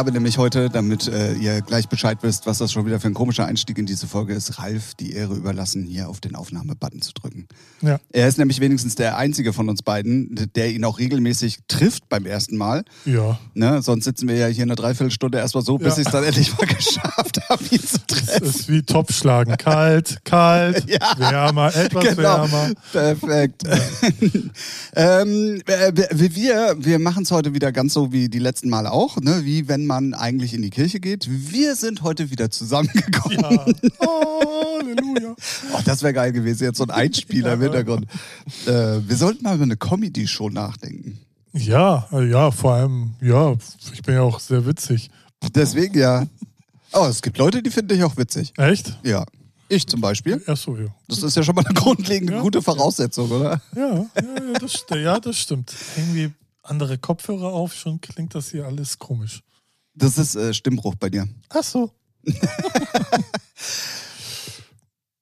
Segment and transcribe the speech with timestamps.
[0.00, 3.12] Habe nämlich heute, damit äh, ihr gleich Bescheid wisst, was das schon wieder für ein
[3.12, 7.12] komischer Einstieg in diese Folge ist, Ralf die Ehre überlassen, hier auf den Aufnahmebutton zu
[7.12, 7.19] drücken.
[7.82, 7.98] Ja.
[8.12, 12.26] Er ist nämlich wenigstens der einzige von uns beiden, der ihn auch regelmäßig trifft beim
[12.26, 12.84] ersten Mal.
[13.04, 13.38] Ja.
[13.54, 13.80] Ne?
[13.82, 16.00] Sonst sitzen wir ja hier eine Dreiviertelstunde erstmal so, bis Ja.
[16.02, 18.46] ich es dann endlich mal geschafft habe, ihn zu Es treffen.
[18.46, 19.56] ist wie Topfschlagen.
[19.56, 21.18] Kalt, kalt, Ja.
[21.18, 22.22] wärmer, etwas Genau.
[22.22, 22.70] wärmer.
[22.92, 23.62] Perfekt.
[24.94, 29.16] ähm, äh, wir, wir machen es heute wieder ganz so wie die letzten Male auch,
[29.18, 29.40] ne?
[29.44, 31.28] wie wenn man eigentlich in die Kirche geht.
[31.30, 33.40] Wir sind heute wieder zusammengekommen.
[33.40, 33.66] Ja.
[34.96, 35.34] Halleluja.
[35.72, 37.62] Oh, das wäre geil gewesen, jetzt so ein Einspieler im.
[37.62, 38.06] Hintergrund.
[38.66, 41.18] Äh, wir sollten mal über eine Comedy-Show nachdenken.
[41.52, 43.56] Ja, äh, ja, vor allem, ja,
[43.92, 45.10] ich bin ja auch sehr witzig.
[45.54, 46.26] Deswegen ja.
[46.92, 48.52] Oh, es gibt Leute, die finden dich auch witzig.
[48.56, 48.98] Echt?
[49.04, 49.24] Ja.
[49.68, 50.42] Ich zum Beispiel.
[50.46, 50.88] Ach so, ja.
[51.08, 52.40] Das ist ja schon mal eine grundlegende Ja.
[52.40, 53.60] gute Voraussetzung, oder?
[53.76, 55.72] Ja, ja, ja, das, ja, das stimmt.
[55.96, 56.32] Irgendwie
[56.64, 59.42] andere Kopfhörer auf, schon klingt das hier alles komisch.
[59.94, 61.28] Das ist äh, Stimmbruch bei dir.
[61.50, 61.90] Ach so.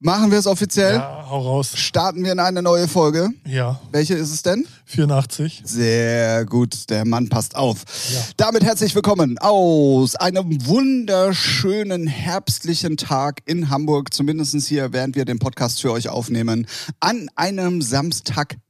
[0.00, 0.94] Machen wir es offiziell?
[0.94, 1.72] Ja, hau raus.
[1.74, 3.30] Starten wir in eine neue Folge.
[3.44, 4.64] Ja, Welche ist es denn?
[4.84, 5.62] 84.
[5.64, 7.82] Sehr gut, der Mann passt auf.
[8.14, 8.20] Ja.
[8.36, 15.40] Damit herzlich willkommen aus einem wunderschönen herbstlichen Tag in Hamburg, zumindest hier, während wir den
[15.40, 16.68] Podcast für euch aufnehmen,
[17.00, 17.82] an einem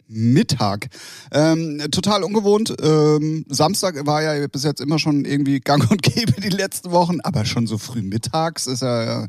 [0.08, 0.88] Samstagmittag.
[1.32, 2.74] Ähm, total ungewohnt.
[2.82, 7.20] Ähm, Samstag war ja bis jetzt immer schon irgendwie gang und gäbe die letzten Wochen,
[7.22, 9.26] aber schon so früh mittags ist ja,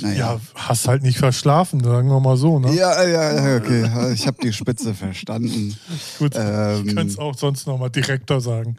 [0.00, 0.16] naja.
[0.34, 2.72] Ja, hast halt nicht verschlafen, sagen wir mal so, ne?
[2.74, 4.12] Ja, ja, okay.
[4.14, 5.76] Ich habe die Spitze verstanden.
[6.18, 6.86] Gut, Ähm.
[6.88, 8.76] ich könnte es auch sonst nochmal direkter sagen.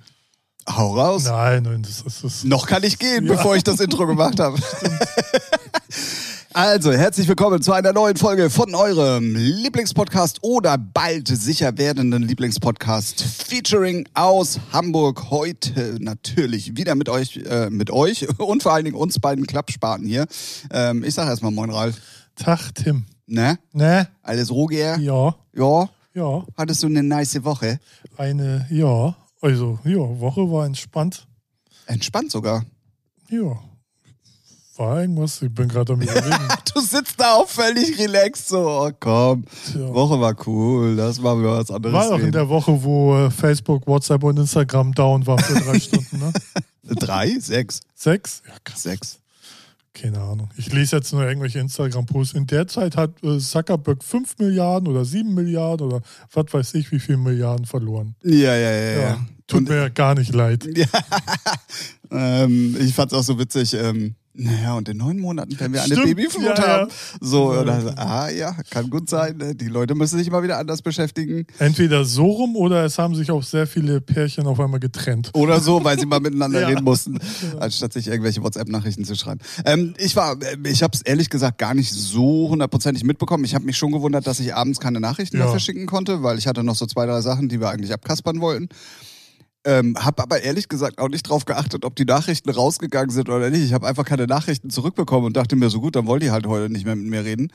[0.69, 1.23] Hau raus.
[1.25, 2.44] Nein, nein, das ist es.
[2.44, 3.34] Noch kann ich gehen, Ja.
[3.34, 4.57] bevor ich das Intro gemacht habe.
[6.53, 13.22] Also, herzlich willkommen zu einer neuen Folge von eurem Lieblingspodcast oder bald sicher werdenden Lieblingspodcast
[13.22, 15.29] featuring aus Hamburg.
[15.31, 20.06] Heute natürlich wieder mit euch, äh, mit euch und vor allen Dingen uns beiden Klappspaten
[20.06, 20.25] hier.
[20.72, 22.01] Ähm, ich sag erstmal Moin Ralf.
[22.35, 23.06] Tag, Tim.
[23.28, 23.57] Ne?
[23.72, 24.09] Ne?
[24.22, 24.97] Alles Roger?
[25.00, 25.90] Ja, Ja?
[26.13, 26.45] ja.
[26.57, 27.79] Hattest du eine nice Woche?
[28.17, 29.16] Eine, ja.
[29.40, 31.28] Also, ja, Woche war entspannt.
[31.85, 32.66] Entspannt sogar.
[33.29, 33.57] Ja.
[34.81, 35.40] War irgendwas?
[35.44, 36.47] Ich bin gerade am überlegen.
[36.74, 39.46] Du sitzt da auch völlig relaxed so, oh komm.
[39.72, 39.94] Tja.
[39.94, 41.94] Woche war cool, das machen wir was anderes.
[41.94, 45.80] War auch in der Woche, wo äh, Facebook, WhatsApp und Instagram down war für drei
[45.80, 46.34] Stunden, ne?
[46.96, 47.38] Drei?
[47.40, 47.81] Sechs?
[47.94, 48.41] Sechs?
[48.47, 48.81] Ja, krass.
[48.81, 49.20] Sechs.
[49.94, 50.50] Keine Ahnung.
[50.58, 52.34] Ich lese jetzt nur irgendwelche Instagram-Posts.
[52.34, 56.02] In der Zeit hat äh, Zuckerberg 5 Milliarden oder 7 Milliarden oder
[56.34, 58.16] was weiß ich, wie viel Milliarden verloren.
[58.24, 58.91] Ja, ja, ja.
[58.91, 59.02] Ja.
[59.02, 59.25] ja.
[59.46, 60.66] Tut Und, mir gar nicht leid.
[62.12, 63.75] ähm, ich fand's auch so witzig.
[63.75, 66.92] Ähm, naja, und in neun Monaten werden wir eine Stimmt, Babyflut ja, haben.
[67.19, 67.59] So, Ja.
[67.62, 69.38] und dann, ah ja, kann gut sein.
[69.38, 69.56] Ne?
[69.56, 71.46] Die Leute müssen sich immer wieder anders beschäftigen.
[71.59, 75.31] Entweder so rum oder es haben sich auch sehr viele Pärchen auf einmal getrennt.
[75.34, 76.68] Oder so, weil sie mal miteinander Ja.
[76.70, 77.20] reden mussten,
[77.59, 79.41] anstatt sich irgendwelche WhatsApp-Nachrichten zu schreiben.
[79.66, 83.44] Ähm, ich war, ich habe es ehrlich gesagt gar nicht so hundertprozentig mitbekommen.
[83.44, 86.47] Ich habe mich schon gewundert, dass ich abends keine Nachrichten mehr verschicken konnte, weil ich
[86.47, 88.70] hatte noch so zwei, drei Sachen, die wir eigentlich abkaspern wollten.
[89.63, 93.51] Ähm, hab aber ehrlich gesagt auch nicht drauf geachtet, ob die Nachrichten rausgegangen sind oder
[93.51, 93.63] nicht.
[93.63, 96.47] Ich habe einfach keine Nachrichten zurückbekommen und dachte mir so gut, dann wollen die halt
[96.47, 97.51] heute nicht mehr mit mir reden.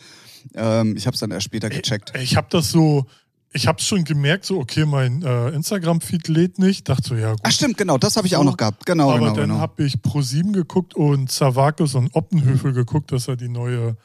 [0.55, 2.13] Ähm, ich habe es dann erst später gecheckt.
[2.17, 3.07] Ich habe das so,
[3.53, 6.89] ich habe schon gemerkt, so, okay, mein äh, Instagram-Feed lädt nicht.
[6.89, 7.41] Dachte so, ja gut.
[7.43, 8.87] Ach stimmt, genau, das habe ich auch noch gehabt.
[8.87, 9.61] Genau, Aber genau, dann genau.
[9.61, 13.97] habe ich Pro7 geguckt und Zavakis und Optenhöfel geguckt, das ist ja die neue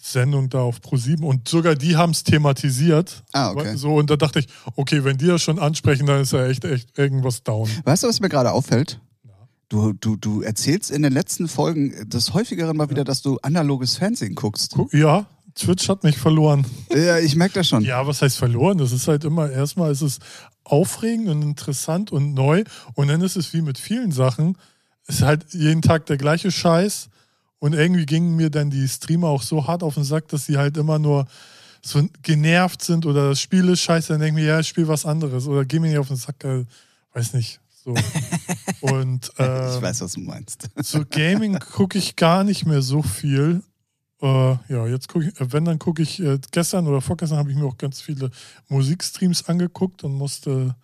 [0.00, 3.24] Sendung da auf Pro7 und sogar die haben es thematisiert.
[3.32, 3.76] Ah, okay.
[3.76, 6.64] So, und da dachte ich, okay, wenn die das schon ansprechen, dann ist ja echt,
[6.64, 7.68] echt irgendwas down.
[7.84, 9.00] Weißt du, was mir gerade auffällt?
[9.68, 13.96] Du, du, du erzählst in den letzten Folgen des häufigeren mal wieder, dass du analoges
[13.96, 14.72] Fernsehen guckst.
[14.74, 16.64] Gu- Ja, Twitch hat mich verloren.
[16.94, 17.84] Ja, ich merke das schon.
[17.84, 18.78] Ja, was heißt verloren?
[18.78, 20.20] Das ist halt immer, erstmal ist es
[20.64, 22.64] aufregend und interessant und neu
[22.94, 24.56] und dann ist es wie mit vielen Sachen,
[25.06, 27.08] ist halt jeden Tag der gleiche Scheiß
[27.58, 30.58] und irgendwie gingen mir dann die Streamer auch so hart auf den Sack, dass sie
[30.58, 31.26] halt immer nur
[31.82, 34.88] so genervt sind oder das Spiel ist scheiße, dann denke ich mir, ja, ich spiele
[34.88, 36.64] was anderes oder geh mir nicht auf den Sack, äh,
[37.14, 37.60] weiß nicht.
[37.84, 37.94] So.
[38.80, 40.68] Und ich äh, weiß, was du meinst.
[40.76, 43.62] so Gaming gucke ich gar nicht mehr so viel.
[44.20, 44.26] Äh,
[44.68, 47.66] ja, jetzt gucke ich, wenn, dann gucke ich, äh, gestern oder vorgestern habe ich mir
[47.66, 48.30] auch ganz viele
[48.68, 50.74] Musikstreams angeguckt und musste,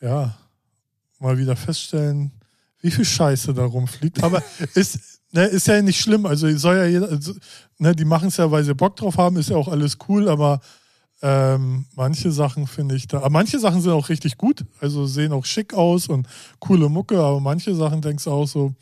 [0.00, 0.36] ja,
[1.18, 2.30] mal wieder feststellen,
[2.80, 4.22] wie viel Scheiße da rumfliegt.
[4.22, 4.42] Aber
[4.74, 6.26] ist, ne, ist ja nicht schlimm.
[6.26, 7.34] Also soll ja jeder, also,
[7.78, 10.28] ne, die machen es ja, weil sie Bock drauf haben, ist ja auch alles cool,
[10.28, 10.60] aber
[11.20, 15.32] ähm, manche Sachen finde ich da, aber manche Sachen sind auch richtig gut, also sehen
[15.32, 16.28] auch schick aus und
[16.60, 18.74] coole Mucke, aber manche Sachen denkst du auch so,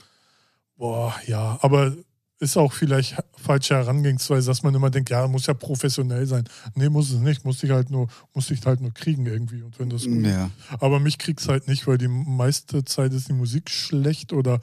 [0.77, 1.95] boah, ja, aber
[2.39, 6.45] ist auch vielleicht falsche Herangehensweise, dass man immer denkt, ja, muss ja professionell sein.
[6.75, 7.45] Nee, muss es nicht.
[7.45, 9.63] Muss ich halt nur, muss ich halt nur kriegen irgendwie.
[9.63, 10.51] Und wenn das gut Ja.
[10.79, 14.61] Aber mich kriegt's halt nicht, weil die meiste Zeit ist die Musik schlecht oder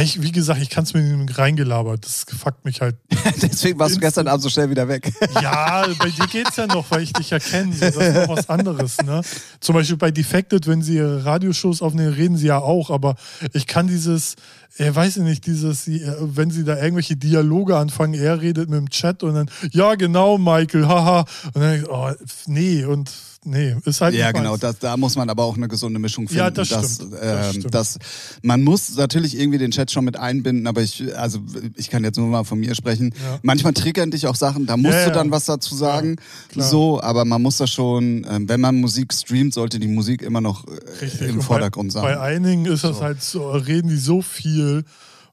[0.00, 2.04] ich, wie gesagt, ich kann es mir nicht reingelabert.
[2.04, 2.96] Das fuckt mich halt.
[3.42, 5.12] Deswegen warst du gestern Abend so schnell wieder weg.
[5.42, 7.72] Ja, bei dir geht's ja noch, weil ich dich ja kenne.
[7.74, 9.20] So, das ist noch was anderes, ne?
[9.60, 13.16] Zum Beispiel bei Defected, wenn sie ihre Radioshows aufnehmen, reden sie ja auch, aber
[13.52, 14.36] ich kann dieses,
[14.78, 18.78] äh, weiß ich nicht, dieses, äh, wenn sie da irgendwelche Dialoge anfangen, er redet mit
[18.78, 21.24] dem Chat und dann, ja, genau, Michael, haha.
[21.54, 22.10] Und dann, ich, oh,
[22.46, 23.10] nee, und
[23.46, 24.56] nee, ist halt Ja, nicht genau.
[24.56, 26.38] Das, da muss man aber auch eine gesunde Mischung finden.
[26.38, 27.12] Ja, das dass, stimmt.
[27.12, 27.74] Das ähm, stimmt.
[27.74, 27.98] dass
[28.42, 31.40] man muss natürlich irgendwie den Chat schon mit einbinden, aber ich, also
[31.76, 33.12] ich kann jetzt nur mal von mir sprechen.
[33.22, 33.38] Ja.
[33.42, 35.14] Manchmal triggern dich auch Sachen, da musst Ja, du ja.
[35.14, 36.16] dann was dazu sagen.
[36.48, 36.66] klar.
[36.66, 40.40] so, aber man muss da schon, ähm, wenn man Musik streamt, sollte die Musik immer
[40.40, 40.64] noch
[41.00, 42.14] äh, im Und Vordergrund bei, sein.
[42.14, 43.02] Bei einigen ist das So.
[43.04, 44.63] halt so, reden die so viel.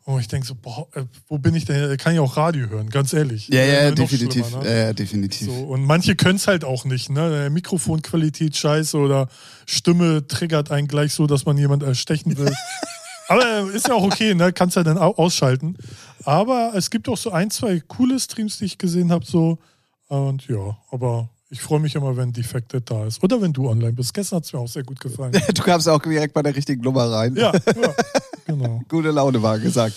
[0.04, 1.96] Und ich denke so, boah, äh, wo bin ich denn?
[1.98, 3.48] Kann ich auch Radio hören, ganz ehrlich.
[3.50, 4.52] ja, ja, Äh, noch definitiv.
[4.58, 4.66] ne?
[4.66, 5.48] Ja, ja, definitiv.
[5.48, 7.50] So, und manche können es halt auch nicht, ne?
[7.52, 9.28] Mikrofonqualität scheiße oder
[9.68, 12.52] Stimme triggert einen gleich so, dass man jemand erstechen will.
[13.28, 14.52] Aber äh, ist ja auch okay, ne?
[14.52, 15.78] Kannst ja dann au- ausschalten.
[16.24, 19.60] Aber es gibt auch so ein, zwei coole Streams, die ich gesehen habe, so.
[20.08, 23.24] Und ja, aber ich freue mich immer, wenn Defected da ist.
[23.24, 24.14] Oder wenn du online bist.
[24.14, 25.32] Gestern hat es mir auch sehr gut gefallen.
[25.54, 27.36] Du kamst auch direkt bei der richtigen Nummer rein.
[27.36, 27.94] Ja, ja,
[28.58, 28.82] genau.
[28.90, 29.96] Gute Laune war gesagt.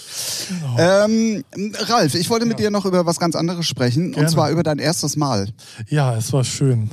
[0.48, 0.76] genau.
[0.78, 1.44] Ähm,
[1.88, 2.66] Ralf, ich wollte mit Ja.
[2.66, 4.12] dir noch über was ganz anderes sprechen.
[4.12, 4.26] Gerne.
[4.26, 5.48] Und zwar über dein erstes Mal.
[5.88, 6.90] Ja, es war schön.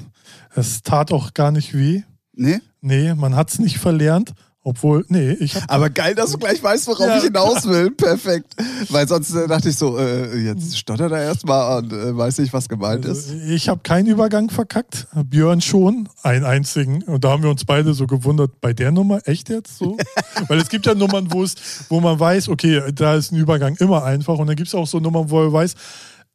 [0.56, 2.02] Es tat auch gar nicht weh.
[2.34, 2.60] Nee?
[2.82, 4.34] Nee, man hat es nicht verlernt.
[4.64, 7.90] Obwohl, nee, ich Aber geil, dass du gleich weißt, worauf Ja, ich hinaus will.
[7.90, 8.56] Perfekt.
[8.90, 12.54] Weil sonst äh, dachte ich so, äh, jetzt stottert er erstmal und äh, weiß nicht,
[12.54, 13.32] was gemeint ist.
[13.32, 15.08] Also, ich habe keinen Übergang verkackt.
[15.26, 17.02] Björn schon, einen einzigen.
[17.04, 19.98] Und da haben wir uns beide so gewundert, bei der Nummer, echt jetzt so?
[20.48, 21.56] Weil es gibt ja Nummern, wo es,
[21.90, 24.38] wo man weiß, okay, da ist ein Übergang immer einfach.
[24.38, 25.74] Und dann gibt es auch so Nummern, wo er weiß,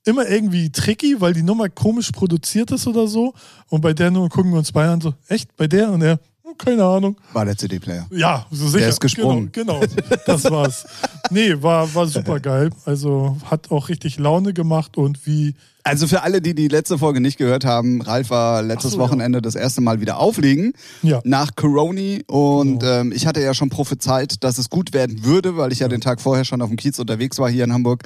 [0.04, 3.34] immer irgendwie tricky, weil die Nummer komisch produziert ist oder so.
[3.68, 5.90] Und bei der Nummer gucken wir uns beide an, so, echt, bei der?
[5.90, 6.18] Und er,
[6.54, 7.16] keine Ahnung.
[7.32, 8.06] War der CD-Player.
[8.10, 8.78] Ja, so sicher.
[8.80, 9.50] Der ist gesprungen.
[9.52, 9.92] Genau, genau
[10.26, 10.86] das war's.
[11.30, 12.70] Nee, war, war super geil.
[12.84, 17.20] Also hat auch richtig Laune gemacht und wie, Also für alle, die die letzte Folge
[17.20, 19.04] nicht gehört haben, Ralf war letztes so, ja.
[19.04, 20.72] Wochenende das erste Mal wieder auflegen
[21.02, 21.20] ja.
[21.24, 22.92] nach Coroni und Genau.
[23.00, 26.00] ähm, ich hatte ja schon prophezeit, dass es gut werden würde, weil ich ja den
[26.00, 28.04] Tag vorher schon auf dem Kiez unterwegs war hier in Hamburg.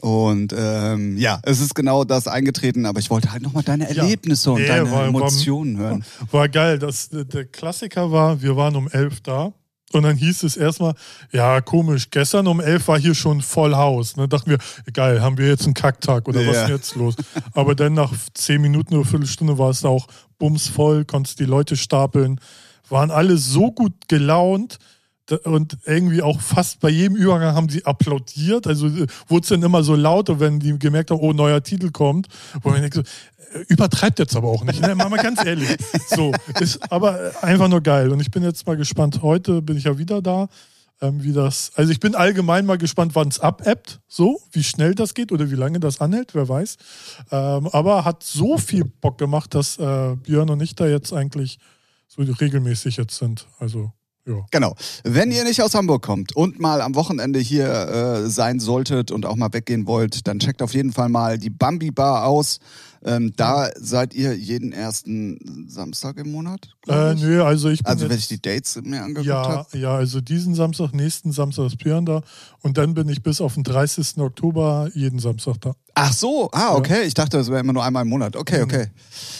[0.00, 4.02] Und ähm, ja, es ist genau das eingetreten, aber ich wollte halt nochmal deine Ja.
[4.02, 6.04] Erlebnisse und Nee, deine war- war- Emotionen hören.
[6.30, 6.78] War geil.
[6.78, 9.52] Das, der Klassiker war, wir waren um elf da.
[9.94, 10.92] Und dann hieß es erstmal,
[11.32, 14.16] ja, komisch, gestern um elf war hier schon voll Haus.
[14.16, 14.58] Ne, dachten wir,
[14.92, 16.60] geil, haben wir jetzt einen Kacktag oder was Ja.
[16.62, 17.14] ist denn jetzt los?
[17.54, 20.06] Aber dann nach zehn Minuten oder Viertelstunde war es auch
[20.38, 22.38] bumsvoll, konntest die Leute stapeln,
[22.90, 24.78] waren alle so gut gelaunt
[25.44, 28.66] und irgendwie auch fast bei jedem Übergang haben sie applaudiert.
[28.66, 31.90] Also äh, wurde es dann immer so lauter, wenn die gemerkt haben, oh, neuer Titel
[31.90, 32.28] kommt.
[32.62, 34.80] Wo man denkt so, äh, übertreibt jetzt aber auch nicht.
[34.80, 34.94] Ne?
[34.94, 35.68] Mal, mal ganz ehrlich.
[36.08, 38.10] So, ist aber äh, einfach nur geil.
[38.10, 39.20] Und ich bin jetzt mal gespannt.
[39.22, 40.48] Heute bin ich ja wieder da.
[41.00, 44.96] Ähm, wie das, also ich bin allgemein mal gespannt, wann es abebbt, so, wie schnell
[44.96, 46.76] das geht oder wie lange das anhält, wer weiß.
[47.30, 51.60] Ähm, aber hat so viel Bock gemacht, dass äh, Björn und ich da jetzt eigentlich
[52.08, 53.46] so regelmäßig jetzt sind.
[53.60, 53.92] Also,
[54.28, 54.46] ja.
[54.50, 54.74] Genau.
[55.04, 59.26] Wenn ihr nicht aus Hamburg kommt und mal am Wochenende hier äh, sein solltet und
[59.26, 62.60] auch mal weggehen wollt, dann checkt auf jeden Fall mal die Bambi Bar aus.
[63.04, 66.70] Ähm, da seid ihr jeden ersten Samstag im Monat?
[66.88, 69.78] Äh, nö, also ich bin also wenn ich die Dates mir angeguckt ja, habe.
[69.78, 72.22] ja, also diesen Samstag, nächsten Samstag ist Björn da
[72.62, 74.18] und dann bin ich bis auf den 30.
[74.18, 75.74] Oktober jeden Samstag da.
[76.00, 77.02] Ach so, ah, okay.
[77.06, 78.36] Ich dachte, das wäre immer nur einmal im Monat.
[78.36, 78.86] Okay, okay.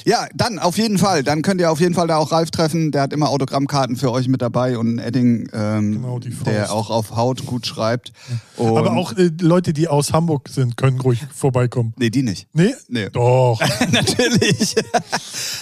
[0.05, 1.23] Ja, dann auf jeden Fall.
[1.23, 2.91] Dann könnt ihr auf jeden Fall da auch Ralf treffen.
[2.91, 6.91] Der hat immer Autogrammkarten für euch mit dabei und ein Edding, ähm, Genau, der auch
[6.91, 8.13] auf Haut gut schreibt.
[8.57, 11.95] Und Aber auch äh, Leute, die aus Hamburg sind, können ruhig vorbeikommen.
[11.97, 12.49] Nee, die nicht.
[12.53, 12.75] Nee?
[12.89, 13.09] Nee.
[13.13, 13.48] Doch.
[13.93, 14.75] Natürlich.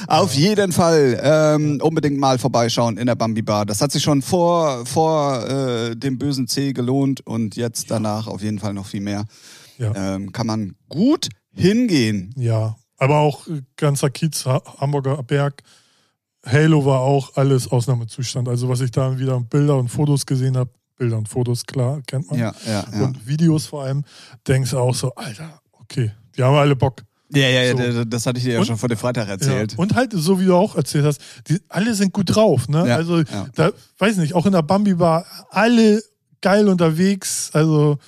[0.07, 3.66] Auf jeden Fall ähm, unbedingt mal vorbeischauen in der Bambi Bar.
[3.66, 8.43] Das hat sich schon vor, vor äh, dem bösen C gelohnt und jetzt danach auf
[8.43, 9.25] jeden Fall noch viel mehr.
[9.78, 9.93] Ja.
[9.95, 12.33] Ähm, kann man gut hingehen.
[12.37, 15.62] Ja, aber auch ganzer Kiez, Ha- Hamburger Berg,
[16.45, 18.49] Halo war auch alles Ausnahmezustand.
[18.49, 22.31] Also was ich da wieder Bilder und Fotos gesehen habe, Bilder und Fotos, klar, kennt
[22.31, 22.38] man.
[22.38, 23.05] Ja, ja, ja.
[23.05, 24.05] Und Videos vor allem,
[24.47, 27.02] denkst du auch so, Alter, okay, die haben alle Bock.
[27.35, 28.04] Ja, ja, ja, So.
[28.04, 29.73] das hatte ich dir ja Und- schon vor dem Freitag erzählt.
[29.73, 29.78] Ja.
[29.78, 32.87] Und halt, so wie du auch erzählt hast, die, alle sind gut drauf, ne?
[32.87, 33.47] Ja, also, ja.
[33.54, 36.02] da, weiß nicht, auch in der Bambi war alle
[36.40, 37.99] geil unterwegs, also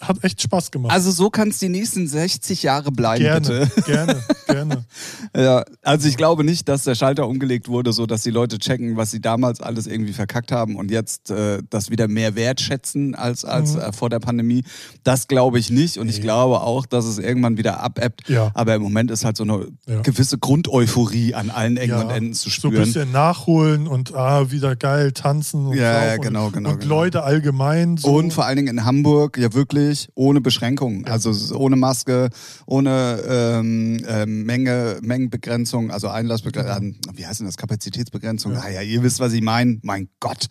[0.00, 0.92] hat echt Spaß gemacht.
[0.92, 3.40] Also so kann es die nächsten 60 Jahre bleiben, gerne,
[3.74, 3.82] bitte.
[3.86, 4.84] gerne, gerne.
[5.36, 8.96] Ja, also ich glaube nicht, dass der Schalter umgelegt wurde, so dass die Leute checken,
[8.96, 13.44] was sie damals alles irgendwie verkackt haben und jetzt äh, das wieder mehr wertschätzen als,
[13.44, 13.80] als Mhm.
[13.80, 14.62] äh, vor der Pandemie.
[15.04, 16.22] Das glaube ich nicht und ich Nee.
[16.22, 18.28] glaube auch, dass es irgendwann wieder abebbt.
[18.28, 18.50] Ja.
[18.54, 20.00] Aber im Moment ist halt so eine Ja.
[20.02, 22.84] gewisse Grundeuphorie an allen Ecken Ja, und Enden zu So ein spüren.
[22.84, 26.94] bisschen nachholen und ah, wieder geil tanzen und, Ja, ja, genau, und, genau, und genau.
[26.94, 27.96] Leute allgemein.
[27.96, 28.08] So.
[28.14, 32.30] Und vor allen Dingen in Hamburg ja wirklich ohne Beschränkungen, also es ist ohne Maske,
[32.66, 38.52] ohne ähm, ähm, Menge, Mengenbegrenzung, also Einlassbegrenzung, wie heißt denn das, Kapazitätsbegrenzung?
[38.52, 38.60] Ja.
[38.60, 39.78] Ah ja, ihr wisst, was ich meine.
[39.82, 40.48] Mein Gott.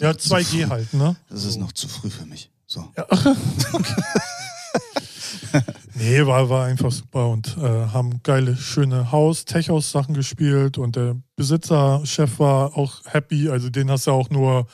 [0.00, 0.36] Ja, zu früh.
[0.36, 1.16] 2G halt, ne?
[1.28, 2.50] Das ist noch zu früh für mich.
[2.66, 2.84] So.
[5.98, 11.16] Nee, war, war einfach super und äh, haben geile, schöne Haus, Tech-House-Sachen gespielt und der
[11.36, 14.66] Besitzer, Chef war auch happy, also den hast du auch nur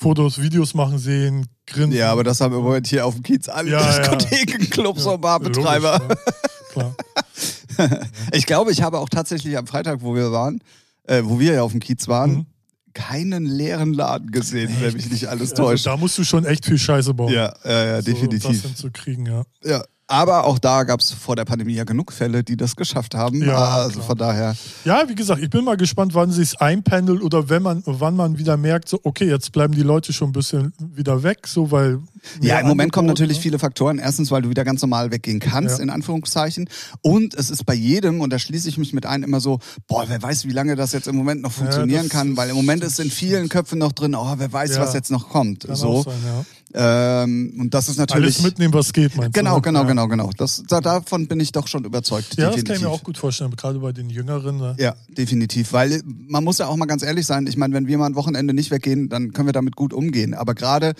[0.00, 1.92] Fotos, Videos machen sehen, grinsen.
[1.92, 3.98] Ja, aber das haben im Moment hier auf dem Kiez alle Ja, ja.
[4.16, 5.98] Diskotheken, Clubs und Barbetreiber.
[5.98, 6.16] Logisch, ne?
[6.72, 6.94] Klar.
[8.32, 10.60] Ich glaube, ich habe auch tatsächlich am Freitag, wo wir waren,
[11.04, 12.46] äh, wo wir ja auf dem Kiez waren, Mhm.
[12.92, 15.86] keinen leeren Laden gesehen, wenn mich nicht alles Also, täuscht.
[15.86, 17.32] da musst du schon echt viel Scheiße bauen.
[17.32, 18.62] ja, ja, ja, so, um das definitiv.
[18.62, 19.42] hinzukriegen, ja.
[19.64, 19.82] Ja.
[20.10, 23.44] Aber auch da gab es vor der Pandemie ja genug Fälle, die das geschafft haben.
[23.44, 24.06] Ja, also klar.
[24.06, 24.56] von daher.
[24.84, 28.36] Ja, wie gesagt, ich bin mal gespannt, wann sich's einpendelt oder wenn man, wann man
[28.36, 32.00] wieder merkt, so, okay, jetzt bleiben die Leute schon ein bisschen wieder weg, so, weil.
[32.40, 33.42] Ja, im Moment kommen natürlich ne?
[33.42, 33.98] viele Faktoren.
[34.00, 35.84] Erstens, weil du wieder ganz normal weggehen kannst, Ja.
[35.84, 36.68] in Anführungszeichen.
[37.02, 40.04] Und es ist bei jedem, und da schließe ich mich mit ein, immer so, boah,
[40.08, 42.82] wer weiß, wie lange das jetzt im Moment noch funktionieren das kann, weil im Moment
[42.82, 44.82] ist in vielen Köpfen noch drin, oh, wer weiß, Ja.
[44.82, 45.66] was jetzt noch kommt.
[45.72, 46.02] So.
[46.02, 46.44] sein, ja.
[46.72, 48.36] Ähm, und das ist natürlich.
[48.36, 49.62] Alles mitnehmen, was geht, meinst Genau, du?
[49.62, 50.30] genau, genau, genau.
[50.36, 52.36] Das, da, davon bin ich doch schon überzeugt.
[52.36, 52.64] Ja, das definitiv.
[52.68, 54.58] kann ich mir auch gut vorstellen, gerade bei den Jüngeren.
[54.58, 54.76] Ne?
[54.78, 55.72] Ja, definitiv.
[55.72, 57.46] Weil äh, man muss ja auch mal ganz ehrlich sein.
[57.48, 60.32] Ich meine, wenn wir mal ein Wochenende nicht weggehen, dann können wir damit gut umgehen.
[60.34, 60.94] Aber gerade,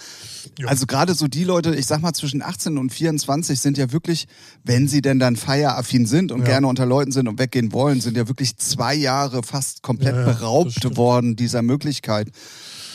[0.58, 0.66] Ja.
[0.68, 4.26] also gerade so die Leute, ich sag mal zwischen 18 und 24 sind ja wirklich,
[4.64, 6.46] wenn sie denn dann feieraffin sind und Ja.
[6.46, 10.24] gerne unter Leuten sind und weggehen wollen, sind ja wirklich zwei Jahre fast komplett Ja,
[10.24, 12.30] das beraubt worden dieser Möglichkeit.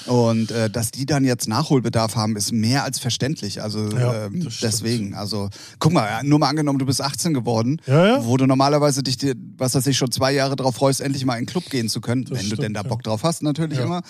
[0.07, 3.61] Und äh, dass die dann jetzt Nachholbedarf haben, ist mehr als verständlich.
[3.63, 4.57] Also Ja, ähm, stimmt.
[4.61, 5.13] deswegen.
[5.15, 8.25] Also guck mal, nur mal angenommen, du bist 18 geworden, Ja, ja.
[8.25, 11.35] wo du normalerweise dich, dir, was weiß ich, schon zwei Jahre drauf freust, endlich mal
[11.35, 12.83] in den Club gehen zu können, Das wenn du stimmt, denn da.
[12.83, 14.01] Bock drauf hast, natürlich immer.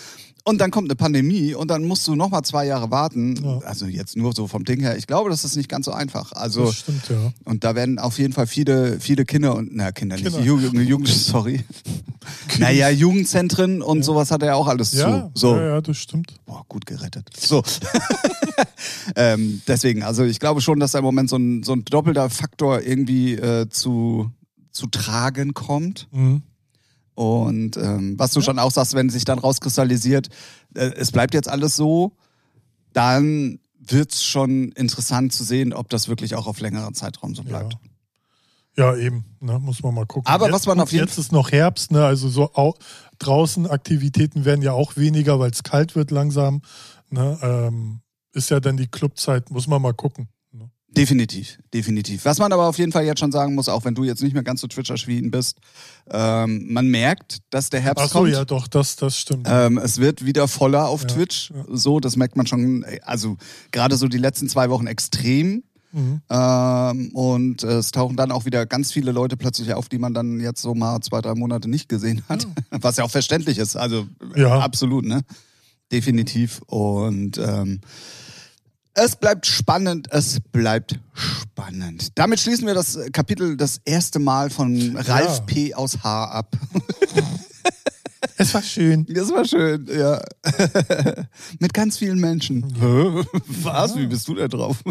[0.47, 3.61] Und dann kommt eine Pandemie und dann musst du nochmal zwei Jahre warten.
[3.65, 4.95] Also jetzt nur so vom Ding her.
[4.95, 6.33] Ich glaube, das ist nicht ganz so einfach.
[6.33, 7.31] Also Das stimmt, ja.
[7.45, 10.41] und da werden auf jeden Fall viele, viele Kinder und, na, Kinder nicht, Kinder.
[10.41, 11.63] Jugend, Jugend sorry.
[12.59, 15.39] naja, Jugendzentren und sowas hat er ja auch alles Ja, zu.
[15.39, 15.55] So.
[15.85, 16.35] Ja, ja, das stimmt.
[16.45, 17.29] Boah, gut gerettet.
[17.35, 17.63] So.
[19.15, 22.29] ähm, deswegen, also ich glaube schon, dass da im Moment so ein, so ein doppelter
[22.29, 24.31] Faktor irgendwie äh, zu,
[24.71, 26.07] zu tragen kommt.
[26.11, 26.43] Mhm.
[27.15, 30.27] Und ähm, was du schon auch sagst, wenn sich dann rauskristallisiert,
[30.75, 32.11] äh, es bleibt jetzt alles so,
[32.93, 37.73] dann wird's schon interessant zu sehen, ob das wirklich auch auf längeren Zeitraum so bleibt.
[37.73, 37.79] Ja.
[38.77, 40.27] Ja, eben, ne, muss man mal gucken.
[40.31, 42.75] Aber jetzt, was man auf jeden Jetzt ist noch Herbst, ne, also so au
[43.19, 46.61] draußen Aktivitäten werden ja auch weniger, weil es kalt wird langsam.
[47.09, 48.01] Ne, ähm,
[48.33, 50.27] ist ja dann die Clubzeit, muss man mal gucken.
[50.51, 50.69] Ne.
[50.89, 52.25] Definitiv, definitiv.
[52.25, 54.33] Was man aber auf jeden Fall jetzt schon sagen muss, auch wenn du jetzt nicht
[54.33, 55.57] mehr ganz so Twitch-erschienen bist,
[56.11, 58.33] ähm, man merkt, dass der Herbst Ach so, kommt.
[58.33, 59.47] ja, doch, das, das stimmt.
[59.49, 61.51] Ähm, es wird wieder voller auf Ja, Twitch.
[61.51, 61.63] ja.
[61.69, 63.37] So, das merkt man schon, also
[63.71, 65.63] gerade so die letzten zwei Wochen extrem.
[65.95, 66.21] Mhm.
[66.29, 70.41] Ähm, und es tauchen dann auch wieder ganz viele Leute plötzlich auf, die man dann
[70.41, 72.45] jetzt so mal zwei, drei Monate nicht gesehen hat.
[72.69, 73.77] Was ja auch verständlich ist.
[73.77, 74.59] Also Ja.
[74.59, 75.21] absolut, ne?
[75.91, 76.61] Definitiv.
[76.67, 77.79] Und ähm,
[78.93, 82.09] es bleibt spannend, es bleibt spannend.
[82.15, 85.43] Damit schließen wir das Kapitel das erste Mal von Ralf Ja.
[85.45, 85.73] P.
[85.75, 86.57] aus H ab.
[88.37, 89.05] Es war schön.
[89.07, 90.21] Das war schön, ja.
[91.59, 92.65] Mit ganz vielen Menschen.
[92.77, 93.23] Hä?
[93.61, 93.95] Was?
[93.95, 94.83] Wie bist du da drauf?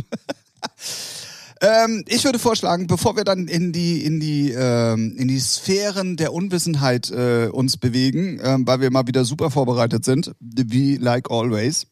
[1.61, 6.17] ähm, ich würde vorschlagen, bevor wir dann in die, in die, ähm, in die Sphären
[6.17, 11.31] der Unwissenheit äh, uns bewegen, ähm, weil wir mal wieder super vorbereitet sind, wie like
[11.31, 11.87] always,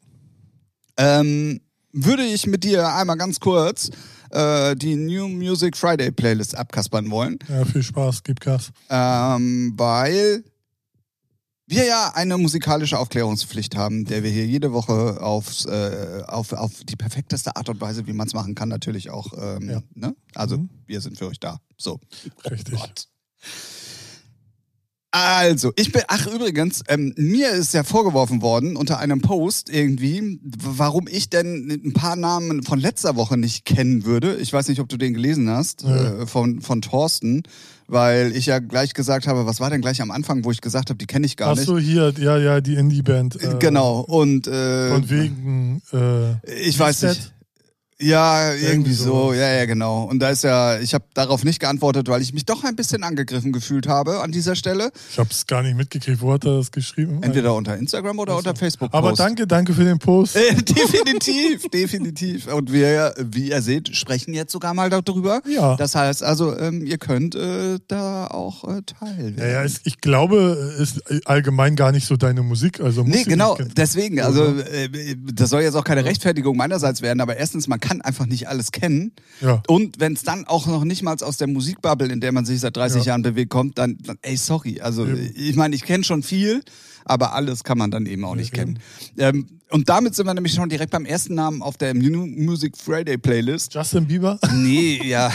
[0.96, 1.60] ähm,
[1.92, 3.90] würde ich mit dir einmal ganz kurz
[4.30, 8.70] äh, die New Music Friday Playlist abkaspern wollen Ja, viel Spaß, gib Gas.
[8.88, 10.44] ähm, weil
[11.66, 16.84] wir ja eine musikalische Aufklärungspflicht haben, der wir hier jede Woche aufs, äh, auf, auf
[16.84, 19.32] die perfekteste Art und Weise, wie man es machen kann, natürlich auch.
[19.40, 19.82] Ähm, Ja.
[19.94, 20.14] ne?
[20.34, 20.70] Also Mhm.
[20.86, 21.60] wir sind für euch da.
[21.78, 22.00] So.
[22.50, 22.74] Richtig.
[22.78, 23.08] Gott.
[25.14, 30.40] Also, ich bin, ach übrigens, ähm, mir ist ja vorgeworfen worden unter einem Post irgendwie,
[30.42, 34.36] warum ich denn ein paar Namen von letzter Woche nicht kennen würde.
[34.36, 36.22] Ich weiß nicht, ob du den gelesen hast, Ja.
[36.22, 37.42] äh, von, von Thorsten,
[37.88, 40.88] weil ich ja gleich gesagt habe, was war denn gleich am Anfang, wo ich gesagt
[40.88, 43.34] habe, die kenne ich gar Ach so, hier, ja, ja, die Indie-Band.
[43.34, 43.44] nicht.
[43.44, 45.82] Äh, Genau, und äh, Von wegen.
[45.92, 47.32] Äh, ich weiß nicht.
[48.02, 49.32] Ja, irgendwie, Irgendwie so.
[49.32, 50.04] Ja, ja, genau.
[50.04, 53.02] Und da ist ja, ich habe darauf nicht geantwortet, weil ich mich doch ein bisschen
[53.04, 54.90] angegriffen gefühlt habe an dieser Stelle.
[55.10, 56.20] Ich habe es gar nicht mitgekriegt.
[56.20, 57.22] Wo hat er das geschrieben?
[57.22, 58.90] Entweder unter Instagram oder unter Facebook.
[58.92, 60.36] Aber danke, danke für den Post.
[60.36, 62.52] Äh, definitiv, definitiv.
[62.52, 65.40] Und wir, wie ihr seht, sprechen jetzt sogar mal darüber.
[65.48, 65.76] Ja.
[65.76, 69.38] Das heißt also, ähm, ihr könnt äh, da auch äh, teilnehmen.
[69.38, 70.36] Ja, ja, ich glaube,
[70.80, 72.80] es ist allgemein gar nicht so deine Musik.
[72.80, 74.88] Also Nee, genau, deswegen, also äh,
[75.32, 78.72] das soll jetzt auch keine Rechtfertigung meinerseits werden, aber erstens, man kann einfach nicht alles
[78.72, 79.12] kennen.
[79.40, 79.62] Ja.
[79.68, 82.60] Und wenn es dann auch noch nicht mal aus der Musikbubble, in der man sich
[82.60, 83.08] seit 30 Ja.
[83.12, 84.80] Jahren bewegt, kommt, dann, dann ey, sorry.
[84.80, 85.30] Also Eben.
[85.36, 86.62] ich meine, ich kenne schon viel,
[87.04, 88.78] aber alles kann man dann eben auch nicht Ja, kennen.
[89.18, 92.76] Ähm, und damit sind wir nämlich schon direkt beim ersten Namen auf der New Music
[92.78, 93.74] Friday Playlist.
[93.74, 94.38] Justin Bieber?
[94.54, 95.30] Nee, ja.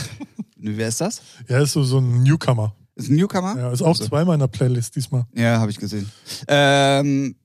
[0.57, 1.21] Wer ist das?
[1.47, 2.75] Ja, ist so, so ein Newcomer.
[2.95, 3.55] Ist ein Newcomer?
[3.57, 5.25] Ja, ist auch Also- zweimal in der Playlist diesmal.
[5.35, 6.09] Ja, habe ich gesehen.
[6.47, 7.35] Ähm,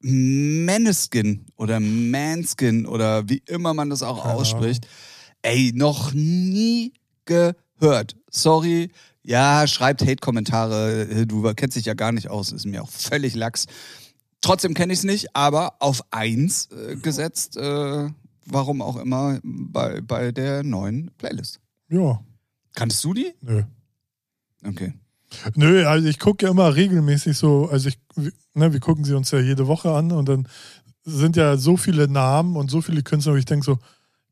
[0.00, 4.86] Maneskin oder Manskin oder wie immer man das auch ausspricht.
[5.42, 6.94] Ey, noch nie
[7.26, 8.16] gehört.
[8.30, 8.90] Sorry.
[9.22, 11.26] Ja, schreibt Hate-Kommentare.
[11.26, 12.52] Du kennst dich ja gar nicht aus.
[12.52, 13.66] Ist mir auch völlig lax.
[14.40, 17.56] Trotzdem kenne ich es nicht, aber auf eins äh, gesetzt.
[17.56, 18.08] Äh,
[18.46, 21.60] warum auch immer bei, bei der neuen Playlist.
[21.90, 22.20] Ja,
[22.74, 23.34] Kannst du die?
[23.40, 23.62] nö.
[24.64, 24.94] Okay.
[25.56, 27.98] Nö, also ich gucke ja immer regelmäßig so, also ich,
[28.54, 30.48] ne, wir gucken sie uns ja jede Woche an und dann
[31.08, 33.78] sind ja so viele Namen und so viele Künstler, wo ich denke so,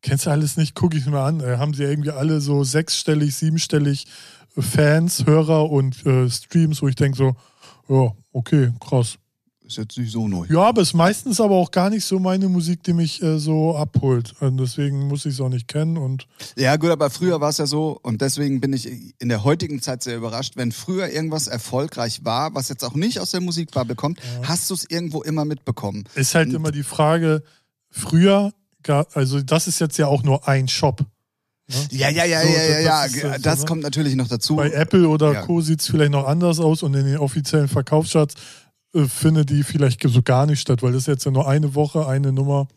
[0.02, 1.40] kennst du alles nicht, gucke ich mir an.
[1.40, 4.06] Äh, haben sie irgendwie alle so sechsstellig, siebenstellig
[4.58, 7.36] Fans, Hörer und äh, Streams, wo ich denke so,
[7.88, 9.18] ja, okay, krass.
[9.66, 10.46] Ist jetzt nicht so neu.
[10.48, 13.74] Ja, aber ist meistens aber auch gar nicht so meine Musik, die mich äh, so
[13.76, 14.32] abholt.
[14.40, 17.58] Und deswegen muss ich es auch nicht kennen und Ja, gut, aber früher war es
[17.58, 18.88] ja so und deswegen bin ich
[19.20, 23.18] in der heutigen Zeit sehr überrascht, wenn früher irgendwas erfolgreich war, was jetzt auch nicht
[23.18, 26.04] aus der Musikbubble kommt, hast du es irgendwo immer mitbekommen.
[26.14, 27.42] ist halt immer die Frage,
[27.90, 28.52] früher,
[29.14, 31.00] also das ist jetzt ja auch nur ein Shop.
[31.68, 31.74] Ne?
[31.90, 33.04] Ja, ja, ja, So, ja, ja, das ja.
[33.04, 33.66] ist, äh, so, Das ne?
[33.66, 34.54] kommt natürlich noch dazu.
[34.54, 35.42] Bei Apple oder Ja.
[35.42, 35.60] Co.
[35.60, 38.34] sieht es vielleicht noch anders aus und in den offiziellen Verkaufscharts
[38.94, 41.74] äh, findet die vielleicht so gar nicht statt, weil das ist jetzt ja nur eine
[41.74, 42.68] Woche, eine Nummer.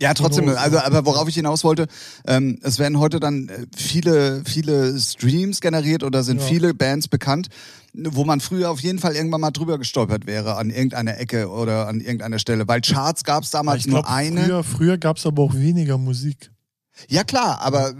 [0.00, 1.88] Ja, trotzdem, Genau, also, aber worauf ich hinaus wollte,
[2.24, 6.46] ähm, es werden heute dann äh, viele, viele Streams generiert oder sind Ja.
[6.46, 7.48] viele Bands bekannt,
[7.94, 11.88] wo man früher auf jeden Fall irgendwann mal drüber gestolpert wäre an irgendeiner Ecke oder
[11.88, 12.68] an irgendeiner Stelle.
[12.68, 14.44] Weil Charts gab es damals ich nur glaub, eine.
[14.44, 16.52] Früher, früher gab es aber auch weniger Musik.
[17.08, 17.94] Ja klar, aber äh,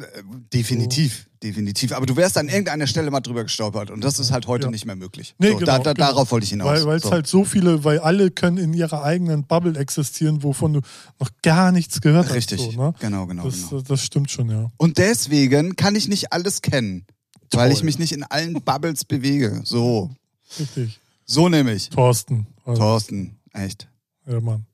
[0.53, 1.93] definitiv, definitiv.
[1.93, 4.71] Aber du wärst an irgendeiner Stelle mal drüber gestolpert und das ist halt heute Ja.
[4.71, 5.35] nicht mehr möglich.
[5.39, 6.07] Nee, so, genau, da, da, genau.
[6.09, 6.69] Darauf wollte ich hinaus.
[6.69, 7.11] Weil weil es so.
[7.11, 10.81] halt so viele, weil alle können in ihrer eigenen Bubble existieren, wovon du
[11.19, 12.73] noch gar nichts gehört Richtig, hast.
[12.73, 12.95] So, ne?
[13.01, 13.83] genau, genau, das, genau.
[13.83, 14.71] das stimmt schon, ja.
[14.77, 17.07] Und deswegen kann ich nicht alles kennen,
[17.53, 17.77] weil Toll.
[17.77, 19.61] ich mich nicht in allen Bubbles bewege.
[19.65, 20.11] So,
[20.59, 21.01] Richtig.
[21.25, 21.91] so nämlich.
[21.91, 22.47] Thorsten.
[22.65, 23.89] Also, Thorsten, echt.
[24.27, 24.67] ja, Mann.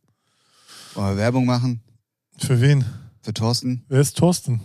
[0.95, 1.81] Wollen wir Werbung machen
[2.39, 2.85] Für wen?
[3.21, 3.85] für Thorsten?
[3.89, 4.61] Wer ist Thorsten?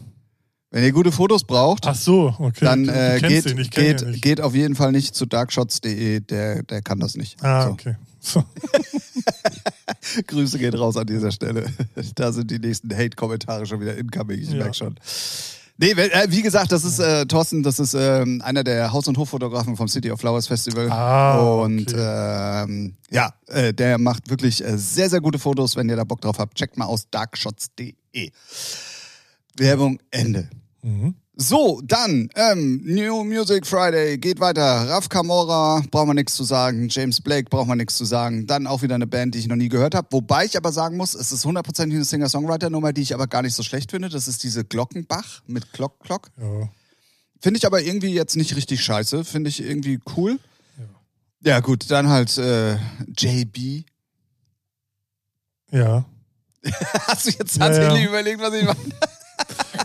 [0.72, 2.66] Wenn ihr gute Fotos braucht, Ach so, okay.
[2.66, 4.22] dann du, äh, kennst geht, ihn, ich kenn geht, ihn nicht.
[4.22, 7.44] geht auf jeden Fall nicht zu darkshots.de, der, der kann das nicht.
[7.44, 7.72] Ah, so.
[7.72, 7.96] okay.
[8.20, 8.44] So.
[10.28, 11.66] Grüße gehen raus an dieser Stelle.
[12.16, 14.58] Da sind die nächsten Hate-Kommentare schon wieder incoming, ich Ja.
[14.58, 14.96] merke schon.
[15.82, 19.18] Nee, äh, wie gesagt, das ist äh, Thorsten, das ist ähm, einer der Haus- und
[19.18, 20.92] Hoffotografen vom City of Flowers Festival.
[20.92, 25.78] Ah, und ähm, ja, äh, der macht wirklich äh, sehr, sehr gute Fotos.
[25.78, 27.94] Wenn ihr da Bock drauf habt, checkt mal aus darkshots.de.
[29.60, 30.50] Werbung Ende.
[30.82, 31.16] Mhm.
[31.42, 34.62] So, dann ähm, New Music Friday geht weiter.
[34.90, 36.90] Raf Kamora brauchen wir nichts zu sagen.
[36.90, 38.46] James Blake brauchen wir nichts zu sagen.
[38.46, 40.08] Dann auch wieder eine Band, die ich noch nie gehört habe.
[40.12, 43.56] Wobei ich aber sagen muss, es ist hundertprozentig eine Singer-Songwriter-Nummer, die ich aber gar nicht
[43.56, 44.10] so schlecht finde.
[44.10, 46.30] Das ist diese Glockenbach mit Glock Glock.
[46.42, 46.70] Ja.
[47.40, 49.24] Finde ich aber irgendwie jetzt nicht richtig scheiße.
[49.24, 50.40] Finde ich irgendwie cool.
[51.42, 52.76] Ja, gut, dann halt äh,
[53.18, 53.86] JB.
[55.72, 56.04] ja.
[57.08, 58.10] Hast du jetzt Ja, tatsächlich ja.
[58.10, 58.78] überlegt, was ich mache?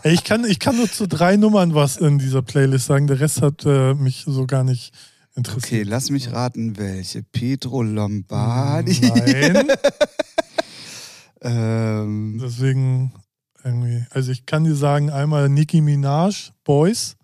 [0.05, 3.07] Ich kann, ich kann nur zu drei Nummern was in dieser Playlist sagen.
[3.07, 4.93] Der Rest hat äh, mich so gar nicht
[5.35, 5.65] interessiert.
[5.65, 7.23] Okay, lass mich raten, welche.
[7.23, 9.01] Pedro Lombardi.
[9.01, 9.69] Nein.
[11.41, 13.13] ähm, Deswegen
[13.65, 14.05] irgendwie.
[14.11, 17.17] Also ich kann dir sagen, einmal Nicki Minaj, Boys.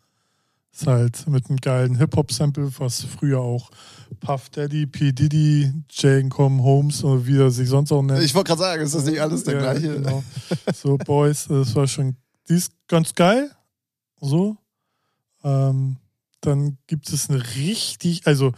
[0.73, 3.71] Ist halt mit einem geilen Hip-Hop-Sample, was früher auch
[4.21, 5.13] Puff Daddy, P.
[5.13, 8.23] Diddy, Jacob Holmes oder wie er sich sonst auch nennt.
[8.23, 9.95] ich wollte gerade sagen, ist das nicht alles der Ja, gleiche?
[9.95, 10.23] Genau.
[10.75, 12.17] So, Boys, das war schon,
[12.49, 13.51] die ist ganz geil.
[14.21, 14.57] So.
[15.43, 15.97] Ähm,
[16.41, 18.53] dann gibt es eine richtig, also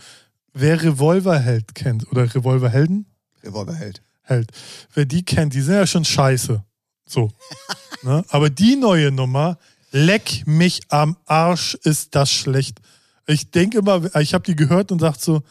[0.53, 3.07] wer Revolverheld kennt oder Revolverhelden,
[3.43, 4.03] Revolverheld.
[4.23, 4.51] Held,
[4.95, 6.65] wer die kennt, die sind ja schon scheiße.
[7.07, 7.31] So.
[8.03, 8.25] ne?
[8.29, 9.59] Aber die neue Nummer,
[9.91, 12.79] leck mich am Arsch, ist das schlecht.
[13.27, 15.43] Ich denke immer, ich habe die gehört und dachte so,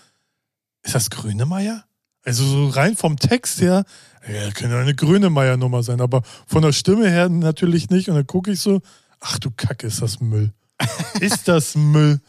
[0.84, 1.84] ist das Grünemeier?
[2.24, 3.84] Also so rein vom Text her,
[4.28, 8.10] ja, könnte eine Grönemeyer-Nummer sein, aber von der Stimme her natürlich nicht.
[8.10, 8.82] Und dann gucke ich so,
[9.20, 10.52] ach du Kacke, ist das Müll.
[11.20, 12.20] ist das Müll?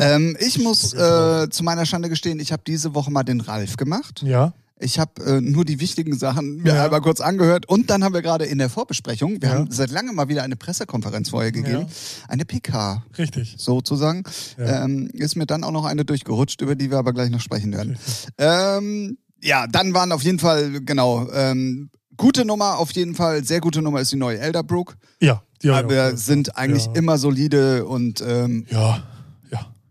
[0.00, 3.76] ähm, ich muss äh, zu meiner Schande gestehen, ich habe diese Woche mal den Ralf
[3.76, 4.22] gemacht.
[4.22, 4.54] Ja.
[4.80, 6.84] Ich habe äh, nur die wichtigen Sachen mir Ja.
[6.84, 9.54] einmal kurz angehört und dann haben wir gerade in der Vorbesprechung, wir Ja.
[9.56, 11.86] haben seit langem mal wieder eine Pressekonferenz vorher gegeben, Ja.
[12.28, 13.56] eine PK Richtig.
[13.58, 14.22] sozusagen.
[14.58, 17.72] Ähm, ist mir dann auch noch eine durchgerutscht, über die wir aber gleich noch sprechen
[17.72, 17.98] werden.
[18.38, 23.60] Ähm, ja, dann waren auf jeden Fall, genau, ähm, gute Nummer, auf jeden Fall, sehr
[23.60, 24.96] gute Nummer ist die neue Elderbrook.
[25.20, 25.42] Ja.
[25.62, 26.18] Die hab ich auch aber gehört.
[26.20, 29.02] sind eigentlich immer solide und ähm, Ja.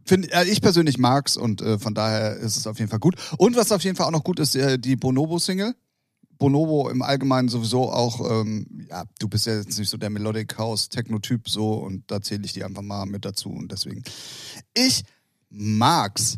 [0.07, 3.15] Find, äh, ich persönlich mag's und äh, von daher ist es auf jeden Fall gut.
[3.37, 5.75] Und was auf jeden Fall auch noch gut ist, äh, die Bonobo-Single.
[6.37, 10.57] Bonobo im Allgemeinen sowieso auch, ähm, ja, du bist ja jetzt nicht so der Melodic
[10.57, 14.03] House Techno-Typ so und da zähle ich die einfach mal mit dazu und deswegen.
[14.73, 15.03] Ich
[15.49, 16.37] mag's.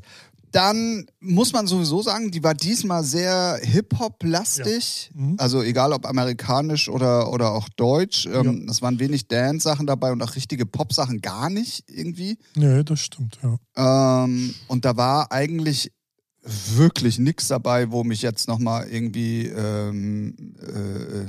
[0.52, 5.12] Dann muss man sowieso sagen, die war diesmal sehr Hip-Hop-lastig.
[5.14, 5.22] Ja.
[5.22, 5.36] Mhm.
[5.38, 8.26] Also egal ob amerikanisch oder, oder auch deutsch.
[8.26, 12.38] Ähm, Es waren wenig Dance-Sachen dabei und auch richtige Pop-Sachen gar nicht irgendwie.
[12.56, 14.24] Nee, das stimmt, ja.
[14.24, 15.92] Ähm, und da war eigentlich
[16.44, 21.26] wirklich nichts dabei, wo mich jetzt nochmal irgendwie ähm, äh,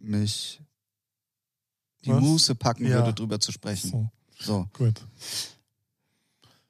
[0.00, 0.62] mich
[2.04, 2.20] die Was?
[2.20, 2.96] Muße packen Ja.
[2.96, 3.90] würde, drüber zu sprechen.
[3.90, 4.08] So,
[4.40, 4.66] So.
[4.78, 4.94] gut.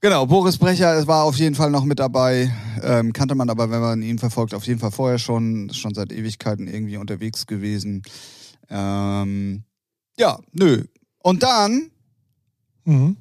[0.01, 2.53] Genau, Boris Brecher war auf jeden Fall noch mit dabei.
[2.83, 6.13] Ähm, kannte man aber, wenn man ihn verfolgt, auf jeden Fall vorher schon, schon seit
[6.13, 8.03] Ewigkeiten irgendwie unterwegs gewesen.
[8.71, 9.65] Ähm,
[10.17, 10.85] ja, nö.
[11.23, 11.91] Und dann
[12.85, 13.17] Mhm.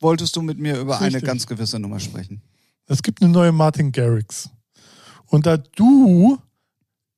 [0.00, 1.24] wolltest du mit mir über eine Richtig.
[1.24, 2.42] ganz gewisse Nummer sprechen.
[2.86, 4.50] Es gibt eine neue Martin Garrix.
[5.28, 6.36] Und da du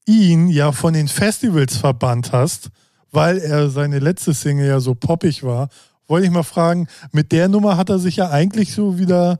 [0.06, 2.68] ihn ja von den Festivals verbannt hast,
[3.10, 5.68] weil er seine letzte Single ja so poppig war,
[6.08, 9.38] wollte ich mal fragen, mit der Nummer hat er sich ja eigentlich so wieder.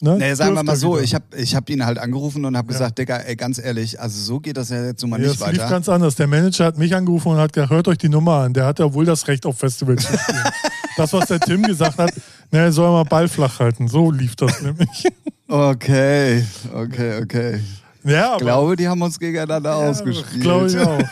[0.00, 1.02] Ne, Nee, sagen wir mal so, wieder.
[1.04, 2.78] ich habe ich hab ihn halt angerufen und habe Ja.
[2.78, 5.40] gesagt, Digga, ey, ganz ehrlich, also so geht das ja jetzt nun mal Ja, nicht
[5.40, 5.70] das lief weiter.
[5.70, 6.16] ganz anders.
[6.16, 8.52] Der Manager hat mich angerufen und hat gesagt, hört euch die Nummer an.
[8.52, 10.42] Der hat ja wohl das Recht auf Festivals zu spielen.
[10.96, 12.12] das, was der Tim gesagt hat,
[12.50, 13.88] na, er soll mal Ball flach halten.
[13.88, 15.06] So lief das nämlich.
[15.48, 17.60] Okay, okay, okay.
[18.02, 20.42] ja, Ich aber glaube, die haben uns gegeneinander Ja, ausgespielt.
[20.42, 20.98] Glaube ich auch.
[20.98, 21.06] Ne?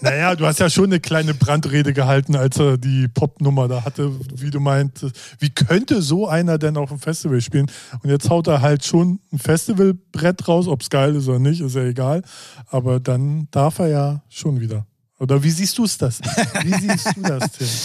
[0.00, 4.12] Naja, du hast ja schon eine kleine Brandrede gehalten, als er die Popnummer da hatte,
[4.34, 5.16] wie du meintest.
[5.38, 7.70] Wie könnte so einer denn auf dem Festival spielen?
[8.02, 11.60] Und jetzt haut er halt schon ein Festivalbrett raus, ob es geil ist oder nicht,
[11.60, 12.22] ist ja egal.
[12.66, 14.86] Aber dann darf er ja schon wieder.
[15.18, 16.20] Oder wie siehst du es das?
[16.62, 17.68] Wie siehst du das, Tim?